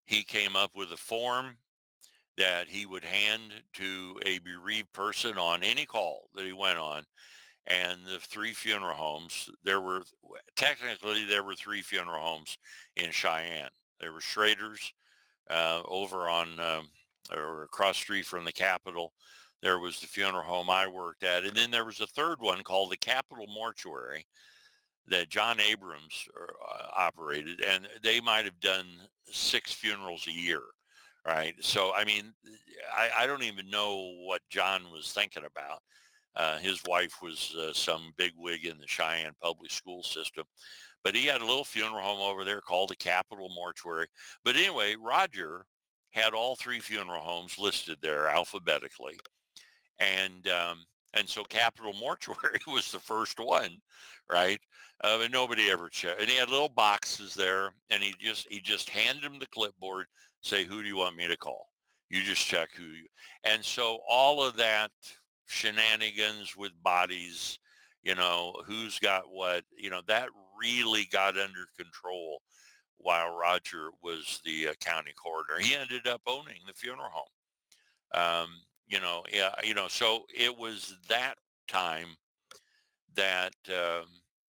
he 0.05 0.23
came 0.23 0.55
up 0.55 0.71
with 0.75 0.91
a 0.91 0.97
form 0.97 1.57
that 2.37 2.67
he 2.67 2.85
would 2.85 3.03
hand 3.03 3.53
to 3.73 4.19
a 4.25 4.39
bereaved 4.39 4.91
person 4.93 5.37
on 5.37 5.63
any 5.63 5.85
call 5.85 6.29
that 6.35 6.45
he 6.45 6.53
went 6.53 6.77
on. 6.77 7.03
And 7.67 8.01
the 8.05 8.19
three 8.19 8.53
funeral 8.53 8.95
homes, 8.95 9.49
there 9.63 9.81
were 9.81 10.03
technically 10.55 11.25
there 11.25 11.43
were 11.43 11.55
three 11.55 11.81
funeral 11.81 12.21
homes 12.21 12.59
in 12.95 13.09
Cheyenne. 13.09 13.69
There 13.99 14.13
were 14.13 14.21
Schrader's 14.21 14.93
uh, 15.49 15.81
over 15.85 16.29
on 16.29 16.59
um, 16.59 16.89
or 17.33 17.63
across 17.63 17.97
street 17.97 18.25
from 18.25 18.45
the 18.45 18.51
Capitol. 18.51 19.13
There 19.61 19.79
was 19.79 19.99
the 19.99 20.07
funeral 20.07 20.43
home 20.43 20.69
I 20.69 20.87
worked 20.87 21.23
at. 21.23 21.43
And 21.43 21.55
then 21.55 21.71
there 21.71 21.85
was 21.85 22.01
a 22.01 22.07
third 22.07 22.39
one 22.39 22.61
called 22.63 22.91
the 22.91 22.97
Capitol 22.97 23.47
Mortuary 23.47 24.25
that 25.07 25.29
John 25.29 25.59
Abrams 25.59 26.27
uh, 26.39 26.87
operated. 26.95 27.61
And 27.61 27.87
they 28.03 28.19
might 28.19 28.45
have 28.45 28.59
done 28.59 28.85
six 29.31 29.71
funerals 29.71 30.27
a 30.27 30.31
year. 30.31 30.61
Right. 31.25 31.55
So, 31.59 31.91
I 31.95 32.05
mean, 32.05 32.33
I, 32.95 33.09
I 33.23 33.27
don't 33.27 33.41
even 33.41 33.67
know 33.71 34.13
what 34.27 34.41
John 34.51 34.83
was 34.91 35.11
thinking 35.11 35.43
about. 35.43 35.79
Uh, 36.35 36.57
his 36.59 36.81
wife 36.87 37.15
was 37.23 37.55
uh, 37.55 37.73
some 37.73 38.13
big 38.17 38.33
wig 38.37 38.65
in 38.65 38.77
the 38.77 38.87
Cheyenne 38.87 39.31
public 39.41 39.71
school 39.71 40.03
system. 40.03 40.43
But 41.03 41.15
he 41.15 41.25
had 41.25 41.41
a 41.41 41.45
little 41.45 41.63
funeral 41.63 42.03
home 42.03 42.19
over 42.19 42.43
there 42.43 42.61
called 42.61 42.89
the 42.89 42.95
Capitol 42.95 43.49
Mortuary. 43.55 44.07
But 44.43 44.55
anyway, 44.55 44.95
Roger 45.01 45.65
had 46.15 46.33
all 46.33 46.55
three 46.55 46.79
funeral 46.79 47.21
homes 47.21 47.59
listed 47.59 47.97
there 48.01 48.29
alphabetically. 48.29 49.19
And 49.99 50.47
um, 50.47 50.85
and 51.13 51.27
so 51.27 51.43
Capitol 51.43 51.93
Mortuary 51.99 52.59
was 52.67 52.91
the 52.91 52.99
first 52.99 53.39
one, 53.39 53.77
right? 54.31 54.59
Uh, 55.03 55.19
and 55.21 55.31
nobody 55.31 55.69
ever 55.69 55.89
checked. 55.89 56.21
And 56.21 56.29
he 56.29 56.37
had 56.37 56.49
little 56.49 56.69
boxes 56.69 57.33
there, 57.33 57.73
and 57.89 58.01
he 58.01 58.15
just 58.19 58.47
he 58.49 58.59
just 58.59 58.89
handed 58.89 59.23
them 59.23 59.39
the 59.39 59.47
clipboard, 59.47 60.07
say, 60.41 60.63
"Who 60.63 60.81
do 60.81 60.87
you 60.87 60.97
want 60.97 61.17
me 61.17 61.27
to 61.27 61.37
call?" 61.37 61.67
You 62.09 62.23
just 62.23 62.45
check 62.45 62.69
who 62.75 62.83
you. 62.83 63.07
And 63.43 63.63
so 63.63 63.99
all 64.07 64.43
of 64.43 64.55
that 64.57 64.91
shenanigans 65.47 66.55
with 66.55 66.71
bodies, 66.83 67.59
you 68.03 68.15
know, 68.15 68.53
who's 68.65 68.99
got 68.99 69.23
what, 69.29 69.63
you 69.77 69.89
know, 69.89 70.01
that 70.07 70.29
really 70.61 71.07
got 71.11 71.37
under 71.37 71.65
control 71.77 72.41
while 72.97 73.35
Roger 73.35 73.89
was 74.03 74.41
the 74.43 74.69
uh, 74.69 74.73
county 74.79 75.13
coroner. 75.21 75.59
He 75.59 75.75
ended 75.75 76.07
up 76.07 76.21
owning 76.27 76.61
the 76.67 76.73
funeral 76.73 77.09
home. 77.11 77.25
Um, 78.13 78.49
you 78.87 78.99
know, 78.99 79.23
yeah, 79.31 79.51
you 79.63 79.73
know, 79.73 79.87
so 79.87 80.25
it 80.33 80.55
was 80.57 80.95
that 81.09 81.35
time 81.67 82.15
that 83.15 83.53
uh, 83.69 84.01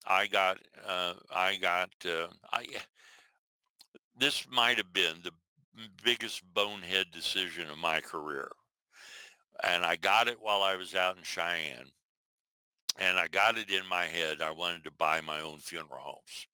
I 0.06 0.26
got, 0.26 0.58
uh, 0.86 1.14
I 1.34 1.56
got, 1.56 1.90
uh, 2.04 2.28
I, 2.52 2.66
this 4.18 4.46
might 4.50 4.76
have 4.76 4.92
been 4.92 5.16
the 5.22 5.32
biggest 6.02 6.42
bonehead 6.54 7.06
decision 7.12 7.68
of 7.70 7.78
my 7.78 8.00
career. 8.00 8.50
And 9.64 9.84
I 9.84 9.96
got 9.96 10.28
it 10.28 10.38
while 10.40 10.62
I 10.62 10.76
was 10.76 10.94
out 10.94 11.16
in 11.16 11.22
Cheyenne. 11.22 11.90
And 12.98 13.18
I 13.18 13.28
got 13.28 13.58
it 13.58 13.70
in 13.70 13.86
my 13.88 14.04
head. 14.04 14.40
I 14.40 14.50
wanted 14.50 14.84
to 14.84 14.90
buy 14.90 15.20
my 15.20 15.40
own 15.40 15.58
funeral 15.58 16.00
homes. 16.00 16.46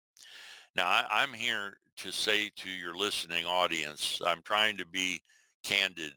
Now, 0.75 0.87
I, 0.87 1.07
I'm 1.11 1.33
here 1.33 1.79
to 1.99 2.11
say 2.11 2.51
to 2.57 2.69
your 2.69 2.95
listening 2.95 3.45
audience, 3.45 4.21
I'm 4.25 4.43
trying 4.43 4.77
to 4.79 4.87
be 4.87 5.21
candid. 5.63 6.13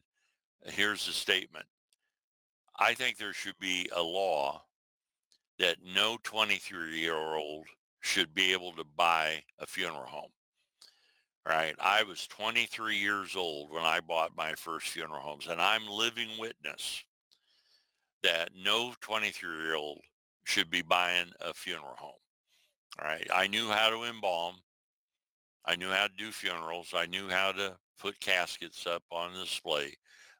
Here's 0.65 1.05
the 1.05 1.13
statement. 1.13 1.65
I 2.77 2.93
think 2.93 3.17
there 3.17 3.33
should 3.33 3.57
be 3.59 3.89
a 3.95 4.01
law 4.01 4.63
that 5.59 5.77
no 5.83 6.17
23 6.23 6.99
year 6.99 7.15
old 7.15 7.65
should 8.01 8.33
be 8.33 8.53
able 8.53 8.71
to 8.73 8.83
buy 8.95 9.43
a 9.59 9.65
funeral 9.65 10.05
home. 10.05 10.31
Right. 11.47 11.75
I 11.79 12.01
was 12.03 12.25
23 12.27 12.95
years 12.95 13.35
old 13.35 13.71
when 13.71 13.83
I 13.83 13.99
bought 13.99 14.35
my 14.35 14.53
first 14.53 14.87
funeral 14.87 15.21
homes, 15.21 15.45
and 15.47 15.61
I'm 15.61 15.87
living 15.87 16.29
witness 16.39 17.03
that 18.23 18.49
no 18.55 18.93
23 19.01 19.63
year 19.63 19.75
old 19.75 20.01
should 20.43 20.71
be 20.71 20.81
buying 20.81 21.27
a 21.41 21.53
funeral 21.53 21.95
home. 21.97 22.13
All 22.99 23.07
right. 23.07 23.27
I 23.33 23.45
knew 23.47 23.69
how 23.69 23.91
to 23.91 24.03
embalm. 24.03 24.55
I 25.67 25.75
knew 25.75 25.89
how 25.89 26.07
to 26.07 26.13
do 26.17 26.31
funerals. 26.31 26.93
I 26.95 27.07
knew 27.07 27.29
how 27.29 27.51
to 27.53 27.75
put 27.99 28.19
caskets 28.19 28.85
up 28.85 29.03
on 29.11 29.33
display. 29.33 29.93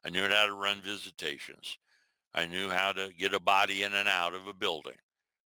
I 0.04 0.10
knew 0.10 0.22
how 0.28 0.46
to 0.46 0.54
run 0.54 0.80
visitations. 0.82 1.78
I 2.34 2.46
knew 2.46 2.68
how 2.70 2.92
to 2.92 3.10
get 3.18 3.34
a 3.34 3.40
body 3.40 3.82
in 3.82 3.94
and 3.94 4.08
out 4.08 4.34
of 4.34 4.46
a 4.46 4.54
building, 4.54 4.96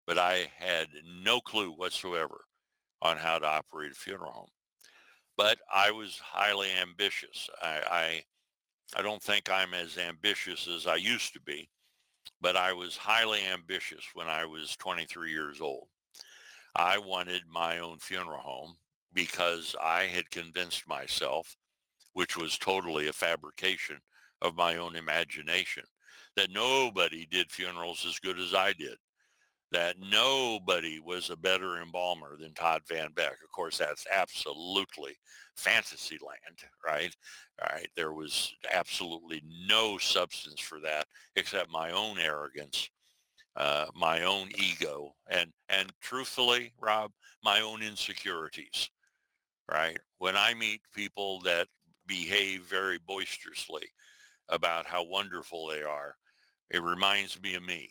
but 0.06 0.18
I 0.18 0.50
had 0.58 0.88
no 1.22 1.40
clue 1.40 1.70
whatsoever 1.70 2.44
on 3.00 3.16
how 3.16 3.38
to 3.38 3.46
operate 3.46 3.92
a 3.92 3.94
funeral 3.94 4.32
home. 4.32 4.48
But 5.36 5.58
I 5.72 5.92
was 5.92 6.18
highly 6.18 6.68
ambitious. 6.78 7.48
I, 7.62 7.80
I, 8.94 8.98
I 8.98 9.02
don't 9.02 9.22
think 9.22 9.50
I'm 9.50 9.72
as 9.72 9.96
ambitious 9.96 10.68
as 10.68 10.86
I 10.86 10.96
used 10.96 11.32
to 11.32 11.40
be, 11.40 11.70
but 12.40 12.56
I 12.56 12.72
was 12.74 12.96
highly 12.96 13.40
ambitious 13.50 14.04
when 14.12 14.28
I 14.28 14.44
was 14.44 14.76
23 14.76 15.30
years 15.30 15.60
old. 15.60 15.86
I 16.76 16.98
wanted 16.98 17.42
my 17.50 17.78
own 17.78 17.98
funeral 17.98 18.40
home 18.40 18.76
because 19.12 19.74
I 19.82 20.04
had 20.04 20.30
convinced 20.30 20.88
myself, 20.88 21.56
which 22.12 22.36
was 22.36 22.58
totally 22.58 23.08
a 23.08 23.12
fabrication 23.12 23.96
of 24.42 24.56
my 24.56 24.76
own 24.76 24.96
imagination, 24.96 25.84
that 26.36 26.50
nobody 26.50 27.26
did 27.26 27.50
funerals 27.50 28.04
as 28.08 28.18
good 28.18 28.38
as 28.38 28.54
I 28.54 28.72
did, 28.72 28.96
that 29.72 29.96
nobody 30.00 31.00
was 31.00 31.30
a 31.30 31.36
better 31.36 31.80
embalmer 31.80 32.36
than 32.36 32.54
Todd 32.54 32.82
Van 32.88 33.10
Beck. 33.12 33.36
Of 33.44 33.50
course, 33.52 33.78
that's 33.78 34.06
absolutely 34.12 35.16
fantasy 35.56 36.18
land, 36.26 36.58
right? 36.84 37.14
All 37.60 37.68
right. 37.76 37.88
There 37.96 38.12
was 38.12 38.52
absolutely 38.72 39.42
no 39.68 39.98
substance 39.98 40.60
for 40.60 40.80
that 40.80 41.06
except 41.36 41.70
my 41.70 41.90
own 41.90 42.18
arrogance, 42.18 42.88
uh, 43.56 43.86
my 43.94 44.22
own 44.22 44.48
ego, 44.56 45.14
and, 45.28 45.52
and 45.68 45.92
truthfully, 46.00 46.72
Rob, 46.80 47.10
my 47.44 47.60
own 47.60 47.82
insecurities 47.82 48.90
right? 49.70 49.98
When 50.18 50.36
I 50.36 50.54
meet 50.54 50.80
people 50.94 51.40
that 51.42 51.68
behave 52.06 52.62
very 52.62 52.98
boisterously 53.06 53.86
about 54.48 54.86
how 54.86 55.04
wonderful 55.04 55.68
they 55.68 55.82
are, 55.82 56.16
it 56.70 56.82
reminds 56.82 57.40
me 57.40 57.54
of 57.54 57.62
me. 57.62 57.90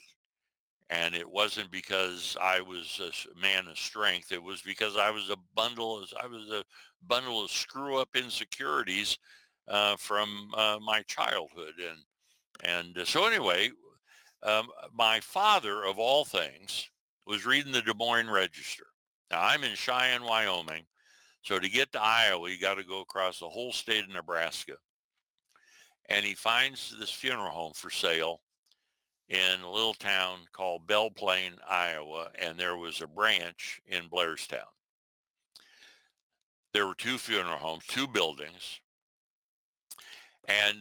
And 0.92 1.14
it 1.14 1.30
wasn't 1.30 1.72
because 1.72 2.36
I 2.42 2.62
was 2.62 3.00
a 3.00 3.40
man 3.40 3.68
of 3.68 3.78
strength. 3.78 4.32
It 4.32 4.42
was 4.42 4.62
because 4.62 4.98
I 4.98 5.12
was 5.12 5.30
a 5.30 5.38
bundle 5.56 6.00
of, 6.00 6.10
I 6.22 6.26
was 6.26 6.50
a 6.50 6.64
bundle 7.08 7.44
of 7.44 7.52
screw 7.52 7.98
up 7.98 8.10
insecurities 8.16 9.18
uh, 9.68 9.96
from 9.98 10.50
uh, 10.58 10.80
my 10.82 11.04
childhood. 11.04 11.74
And, 11.78 12.00
and 12.64 12.98
uh, 12.98 13.06
so 13.06 13.28
anyway, 13.28 13.70
um, 14.42 14.68
my 14.94 15.20
father 15.20 15.86
of 15.86 16.00
all 16.00 16.26
things 16.26 16.90
was 17.28 17.46
reading 17.46 17.72
the 17.72 17.84
Des 17.84 17.94
Moines 17.94 18.30
Register. 18.30 18.88
Now 19.30 19.44
I'm 19.44 19.64
in 19.64 19.76
Cheyenne, 19.76 20.24
Wyoming 20.24 20.86
so 21.42 21.60
to 21.60 21.70
get 21.70 21.92
to 21.94 22.02
Iowa, 22.02 22.50
you 22.50 22.60
got 22.60 22.76
to 22.76 22.84
go 22.84 23.02
across 23.02 23.40
the 23.40 23.50
whole 23.50 23.72
state 23.72 24.04
of 24.04 24.10
Nebraska. 24.10 24.74
And 26.10 26.26
he 26.26 26.34
finds 26.34 26.96
this 27.00 27.12
funeral 27.12 27.52
home 27.52 27.74
for 27.76 27.90
sale 27.90 28.42
in 29.30 29.62
a 29.62 29.72
little 29.72 29.94
town 29.94 30.40
called 30.52 30.88
Belle 30.88 31.12
Plaine, 31.12 31.54
Iowa, 31.70 32.30
and 32.40 32.58
there 32.58 32.78
was 32.78 33.02
a 33.02 33.08
branch 33.08 33.80
in 33.88 34.10
Blairstown. 34.10 34.60
There 36.74 36.88
were 36.88 36.96
two 36.96 37.18
funeral 37.18 37.58
homes, 37.58 37.86
two 37.88 38.08
buildings, 38.08 38.80
and 40.48 40.78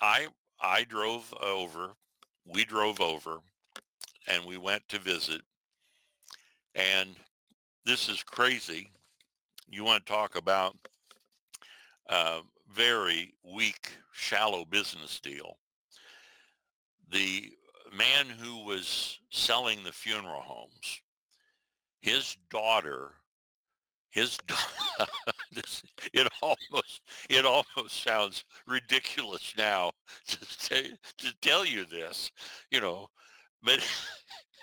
I 0.00 0.28
I 0.60 0.84
drove 0.84 1.32
over. 1.40 1.90
We 2.46 2.64
drove 2.64 3.00
over, 3.00 3.38
and 4.26 4.44
we 4.44 4.56
went 4.56 4.82
to 4.88 4.98
visit. 4.98 5.42
And 6.74 7.10
this 7.84 8.08
is 8.08 8.22
crazy 8.22 8.90
you 9.68 9.84
want 9.84 10.04
to 10.04 10.12
talk 10.12 10.36
about 10.36 10.76
a 12.08 12.40
very 12.72 13.34
weak, 13.44 13.92
shallow 14.12 14.64
business 14.64 15.20
deal. 15.20 15.58
The 17.10 17.52
man 17.96 18.26
who 18.26 18.64
was 18.64 19.18
selling 19.30 19.82
the 19.82 19.92
funeral 19.92 20.42
homes, 20.42 21.00
his 22.00 22.36
daughter, 22.50 23.12
his 24.10 24.38
this, 25.52 25.82
it 26.12 26.28
almost 26.42 27.02
it 27.28 27.44
almost 27.44 28.02
sounds 28.02 28.44
ridiculous 28.66 29.54
now 29.56 29.92
to 30.26 30.38
say, 30.46 30.90
to 31.18 31.32
tell 31.40 31.64
you 31.64 31.84
this, 31.84 32.30
you 32.70 32.80
know, 32.80 33.08
but 33.62 33.86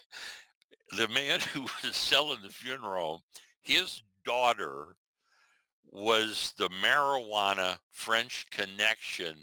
the 0.97 1.07
man 1.09 1.39
who 1.53 1.61
was 1.61 1.95
selling 1.95 2.39
the 2.43 2.49
funeral, 2.49 3.23
his 3.61 4.01
daughter 4.25 4.95
was 5.91 6.53
the 6.57 6.69
marijuana 6.83 7.77
French 7.91 8.45
connection 8.51 9.35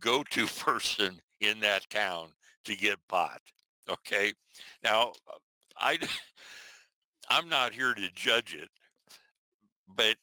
go-to 0.00 0.46
person 0.58 1.20
in 1.40 1.60
that 1.60 1.88
town 1.90 2.28
to 2.64 2.76
get 2.76 2.98
pot. 3.08 3.40
Okay. 3.88 4.32
Now, 4.82 5.12
uh, 5.28 5.38
I, 5.78 5.98
I'm 7.30 7.48
not 7.48 7.72
here 7.72 7.94
to 7.94 8.08
judge 8.14 8.54
it, 8.54 8.68
but 9.96 10.16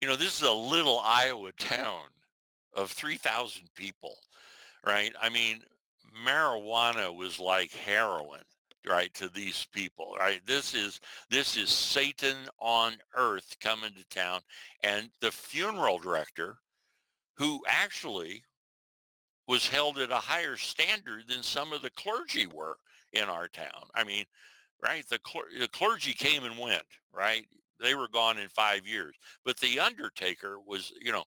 you 0.00 0.08
know, 0.08 0.16
this 0.16 0.36
is 0.36 0.46
a 0.46 0.52
little 0.52 1.00
Iowa 1.00 1.50
town 1.58 2.04
of 2.74 2.90
3,000 2.92 3.62
people, 3.74 4.16
right? 4.86 5.12
I 5.20 5.28
mean, 5.28 5.60
marijuana 6.24 7.14
was 7.14 7.40
like 7.40 7.72
heroin 7.72 8.42
right 8.88 9.12
to 9.14 9.28
these 9.28 9.66
people 9.72 10.14
right? 10.18 10.40
This 10.46 10.74
is 10.74 11.00
this 11.30 11.56
is 11.56 11.68
satan 11.70 12.36
on 12.58 12.94
earth 13.16 13.56
coming 13.60 13.90
to 13.94 14.16
town 14.16 14.40
and 14.82 15.10
the 15.20 15.30
funeral 15.30 15.98
director 15.98 16.56
who 17.36 17.60
actually 17.66 18.42
was 19.46 19.66
held 19.68 19.98
at 19.98 20.10
a 20.10 20.16
higher 20.16 20.56
standard 20.56 21.24
than 21.28 21.42
some 21.42 21.72
of 21.72 21.82
the 21.82 21.90
clergy 21.90 22.46
were 22.46 22.76
in 23.12 23.24
our 23.24 23.48
town. 23.48 23.88
I 23.94 24.04
mean 24.04 24.24
right 24.82 25.04
the, 25.08 25.18
cler- 25.18 25.58
the 25.58 25.68
clergy 25.68 26.12
came 26.12 26.44
and 26.44 26.58
went 26.58 26.82
right? 27.12 27.44
They 27.80 27.94
were 27.94 28.08
gone 28.08 28.38
in 28.38 28.48
five 28.48 28.86
years 28.86 29.16
but 29.44 29.58
the 29.58 29.80
undertaker 29.80 30.58
was 30.66 30.92
you 31.00 31.12
know 31.12 31.24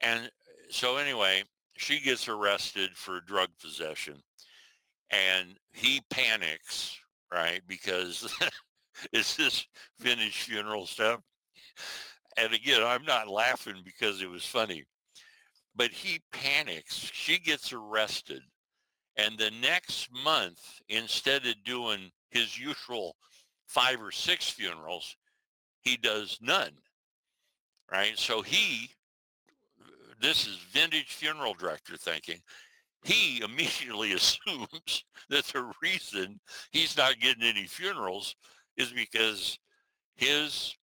and 0.00 0.30
so 0.70 0.96
anyway 0.96 1.44
she 1.76 2.00
gets 2.00 2.28
arrested 2.28 2.90
for 2.94 3.20
drug 3.20 3.48
possession 3.60 4.22
and 5.14 5.54
he 5.72 6.00
panics, 6.10 6.96
right? 7.32 7.60
Because 7.66 8.34
it's 9.12 9.36
this 9.36 9.66
vintage 10.00 10.42
funeral 10.42 10.86
stuff. 10.86 11.20
And 12.36 12.52
again, 12.52 12.82
I'm 12.82 13.04
not 13.04 13.28
laughing 13.28 13.76
because 13.84 14.22
it 14.22 14.30
was 14.30 14.44
funny, 14.44 14.84
but 15.76 15.90
he 15.90 16.20
panics. 16.32 17.10
She 17.12 17.38
gets 17.38 17.72
arrested. 17.72 18.42
And 19.16 19.38
the 19.38 19.52
next 19.62 20.08
month, 20.24 20.60
instead 20.88 21.46
of 21.46 21.54
doing 21.64 22.10
his 22.30 22.58
usual 22.58 23.14
five 23.68 24.00
or 24.00 24.10
six 24.10 24.48
funerals, 24.50 25.16
he 25.82 25.96
does 25.96 26.38
none. 26.40 26.72
Right. 27.92 28.18
So 28.18 28.42
he, 28.42 28.90
this 30.20 30.46
is 30.46 30.56
vintage 30.72 31.12
funeral 31.12 31.54
director 31.54 31.96
thinking, 31.96 32.40
he 33.04 33.40
immediately 33.42 34.12
assumes 34.14 35.04
that 35.28 35.44
the 35.46 35.72
reason 35.82 36.40
he's 36.72 36.96
not 36.96 37.20
getting 37.20 37.44
any 37.44 37.66
funerals 37.66 38.34
is 38.76 38.90
because 38.90 39.58
his 40.16 40.74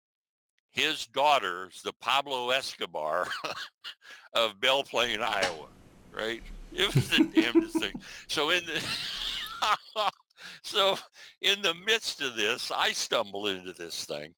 his 0.70 1.04
daughter's 1.06 1.82
the 1.82 1.92
Pablo 2.00 2.48
Escobar 2.50 3.28
of 4.34 4.58
Belle 4.58 4.84
Plaine, 4.84 5.20
Iowa, 5.20 5.66
right? 6.16 6.42
It 6.72 6.94
was 6.94 7.10
the 7.10 7.24
damnedest 7.24 7.78
thing. 7.78 7.92
So 8.28 8.48
in 8.48 8.64
the 8.64 8.82
so 10.62 10.96
in 11.42 11.60
the 11.60 11.74
midst 11.74 12.22
of 12.22 12.36
this, 12.36 12.72
I 12.74 12.92
stumble 12.92 13.48
into 13.48 13.74
this 13.74 14.06
thing. 14.06 14.32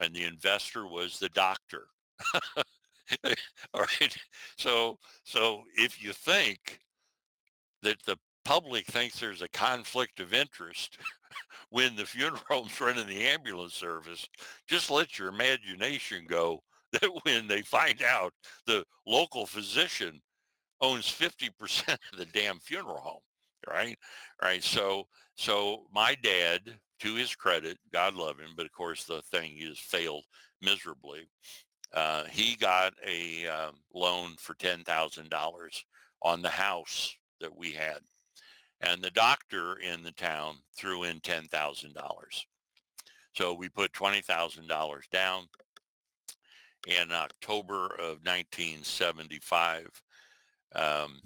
and 0.00 0.14
the 0.14 0.24
investor 0.24 0.86
was 0.86 1.18
the 1.18 1.28
doctor. 1.30 1.86
all 3.74 3.80
right. 3.80 4.16
So, 4.56 4.98
so 5.24 5.62
if 5.76 6.02
you 6.02 6.12
think 6.12 6.80
that 7.82 7.96
the 8.04 8.16
public 8.44 8.86
thinks 8.86 9.20
there's 9.20 9.42
a 9.42 9.48
conflict 9.48 10.20
of 10.20 10.34
interest 10.34 10.98
when 11.70 11.94
the 11.96 12.06
funeral 12.06 12.40
home's 12.48 12.80
running 12.80 13.06
the 13.06 13.26
ambulance 13.26 13.74
service, 13.74 14.26
just 14.66 14.90
let 14.90 15.18
your 15.18 15.28
imagination 15.28 16.24
go 16.28 16.62
that 16.92 17.10
when 17.24 17.46
they 17.46 17.62
find 17.62 18.02
out 18.02 18.32
the 18.66 18.84
local 19.06 19.44
physician 19.44 20.20
owns 20.80 21.06
50% 21.06 21.92
of 22.12 22.18
the 22.18 22.26
damn 22.26 22.58
funeral 22.60 23.00
home, 23.00 23.20
right? 23.68 23.98
Right. 24.42 24.62
So, 24.62 25.06
so 25.36 25.84
my 25.92 26.16
dad, 26.22 26.60
to 27.00 27.14
his 27.14 27.34
credit, 27.34 27.78
God 27.92 28.14
love 28.14 28.38
him, 28.38 28.50
but 28.56 28.66
of 28.66 28.72
course 28.72 29.04
the 29.04 29.22
thing 29.22 29.56
has 29.58 29.78
failed 29.78 30.24
miserably. 30.60 31.28
Uh, 31.92 32.24
he 32.24 32.56
got 32.56 32.92
a 33.06 33.46
um, 33.46 33.74
loan 33.94 34.34
for 34.38 34.54
$10,000 34.54 35.82
on 36.22 36.42
the 36.42 36.48
house 36.48 37.14
that 37.40 37.56
we 37.56 37.70
had 37.70 38.00
and 38.80 39.02
the 39.02 39.10
doctor 39.10 39.76
in 39.76 40.02
the 40.02 40.12
town 40.12 40.56
threw 40.76 41.04
in 41.04 41.20
$10,000. 41.20 41.94
So 43.34 43.54
we 43.54 43.68
put 43.68 43.92
$20,000 43.92 45.00
down. 45.10 45.44
In 46.86 47.10
October 47.10 47.86
of 47.98 48.24
1975, 48.24 49.88
um, 50.74 51.20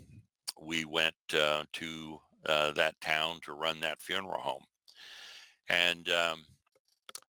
we 0.61 0.85
went 0.85 1.15
uh, 1.35 1.65
to 1.75 2.19
uh, 2.47 2.73
that 2.73 3.01
town 3.01 3.39
to 3.45 3.53
run 3.53 3.81
that 3.81 4.01
funeral 4.01 4.41
home. 4.41 4.65
And 5.69 6.09
um, 6.11 6.45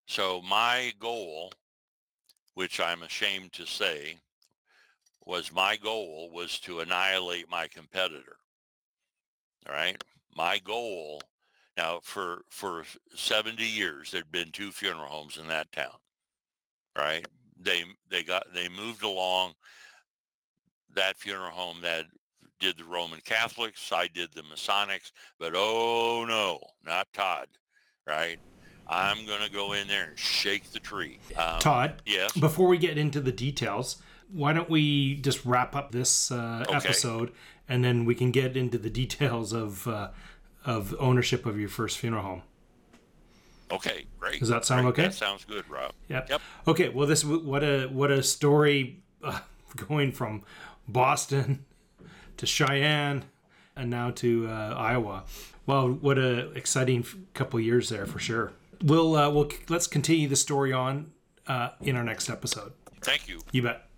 so 0.06 0.42
my 0.42 0.92
goal, 0.98 1.52
which 2.54 2.80
I'm 2.80 3.02
ashamed 3.02 3.52
to 3.54 3.66
say, 3.66 4.18
was 5.24 5.52
my 5.52 5.76
goal 5.76 6.30
was 6.32 6.58
to 6.60 6.80
annihilate 6.80 7.50
my 7.50 7.68
competitor. 7.68 8.36
All 9.68 9.74
right 9.74 10.02
my 10.36 10.58
goal 10.58 11.20
now 11.76 12.00
for 12.02 12.42
for 12.50 12.84
70 13.14 13.64
years 13.64 14.10
there'd 14.10 14.30
been 14.30 14.50
two 14.52 14.70
funeral 14.70 15.06
homes 15.06 15.38
in 15.38 15.46
that 15.48 15.70
town 15.72 15.96
right 16.96 17.26
they 17.60 17.84
they 18.10 18.22
got 18.22 18.44
they 18.54 18.68
moved 18.68 19.02
along 19.02 19.52
that 20.94 21.16
funeral 21.16 21.50
home 21.50 21.78
that 21.82 22.06
did 22.60 22.76
the 22.78 22.84
roman 22.84 23.20
catholics 23.24 23.92
i 23.92 24.06
did 24.08 24.28
the 24.34 24.42
masonics 24.42 25.12
but 25.38 25.52
oh 25.54 26.24
no 26.26 26.58
not 26.84 27.06
todd 27.12 27.46
right 28.06 28.38
i'm 28.88 29.24
going 29.26 29.42
to 29.42 29.50
go 29.50 29.72
in 29.72 29.86
there 29.88 30.08
and 30.08 30.18
shake 30.18 30.70
the 30.72 30.80
tree 30.80 31.18
um, 31.36 31.58
todd 31.58 32.02
yes 32.06 32.32
before 32.32 32.68
we 32.68 32.78
get 32.78 32.98
into 32.98 33.20
the 33.20 33.32
details 33.32 34.02
why 34.32 34.52
don't 34.52 34.70
we 34.70 35.16
just 35.16 35.44
wrap 35.44 35.76
up 35.76 35.92
this 35.92 36.30
uh, 36.30 36.64
okay. 36.66 36.76
episode 36.76 37.32
and 37.68 37.84
then 37.84 38.04
we 38.04 38.14
can 38.14 38.30
get 38.30 38.56
into 38.56 38.78
the 38.78 38.90
details 38.90 39.52
of 39.52 39.86
uh, 39.86 40.08
of 40.64 40.94
ownership 40.98 41.46
of 41.46 41.58
your 41.58 41.68
first 41.68 41.98
funeral 41.98 42.22
home. 42.22 42.42
Okay, 43.70 44.06
great. 44.18 44.40
Does 44.40 44.48
that 44.48 44.64
sound 44.64 44.82
great. 44.82 44.92
okay? 44.92 45.02
That 45.04 45.14
sounds 45.14 45.44
good, 45.44 45.68
Rob. 45.68 45.92
Yep. 46.08 46.30
Yep. 46.30 46.40
Okay. 46.68 46.88
Well, 46.90 47.06
this 47.06 47.24
what 47.24 47.64
a 47.64 47.86
what 47.86 48.10
a 48.10 48.22
story 48.22 49.02
uh, 49.22 49.40
going 49.88 50.12
from 50.12 50.42
Boston 50.86 51.64
to 52.36 52.46
Cheyenne 52.46 53.24
and 53.76 53.90
now 53.90 54.10
to 54.10 54.48
uh, 54.48 54.74
Iowa. 54.76 55.24
Well, 55.66 55.88
what 55.88 56.18
a 56.18 56.50
exciting 56.52 57.04
couple 57.32 57.58
years 57.60 57.88
there 57.88 58.06
for 58.06 58.18
sure. 58.18 58.52
We'll 58.82 59.16
uh, 59.16 59.30
we'll 59.30 59.50
let's 59.68 59.86
continue 59.86 60.28
the 60.28 60.36
story 60.36 60.72
on 60.72 61.12
uh, 61.46 61.70
in 61.80 61.96
our 61.96 62.04
next 62.04 62.28
episode. 62.28 62.72
Thank 63.00 63.28
you. 63.28 63.40
You 63.52 63.62
bet. 63.62 63.88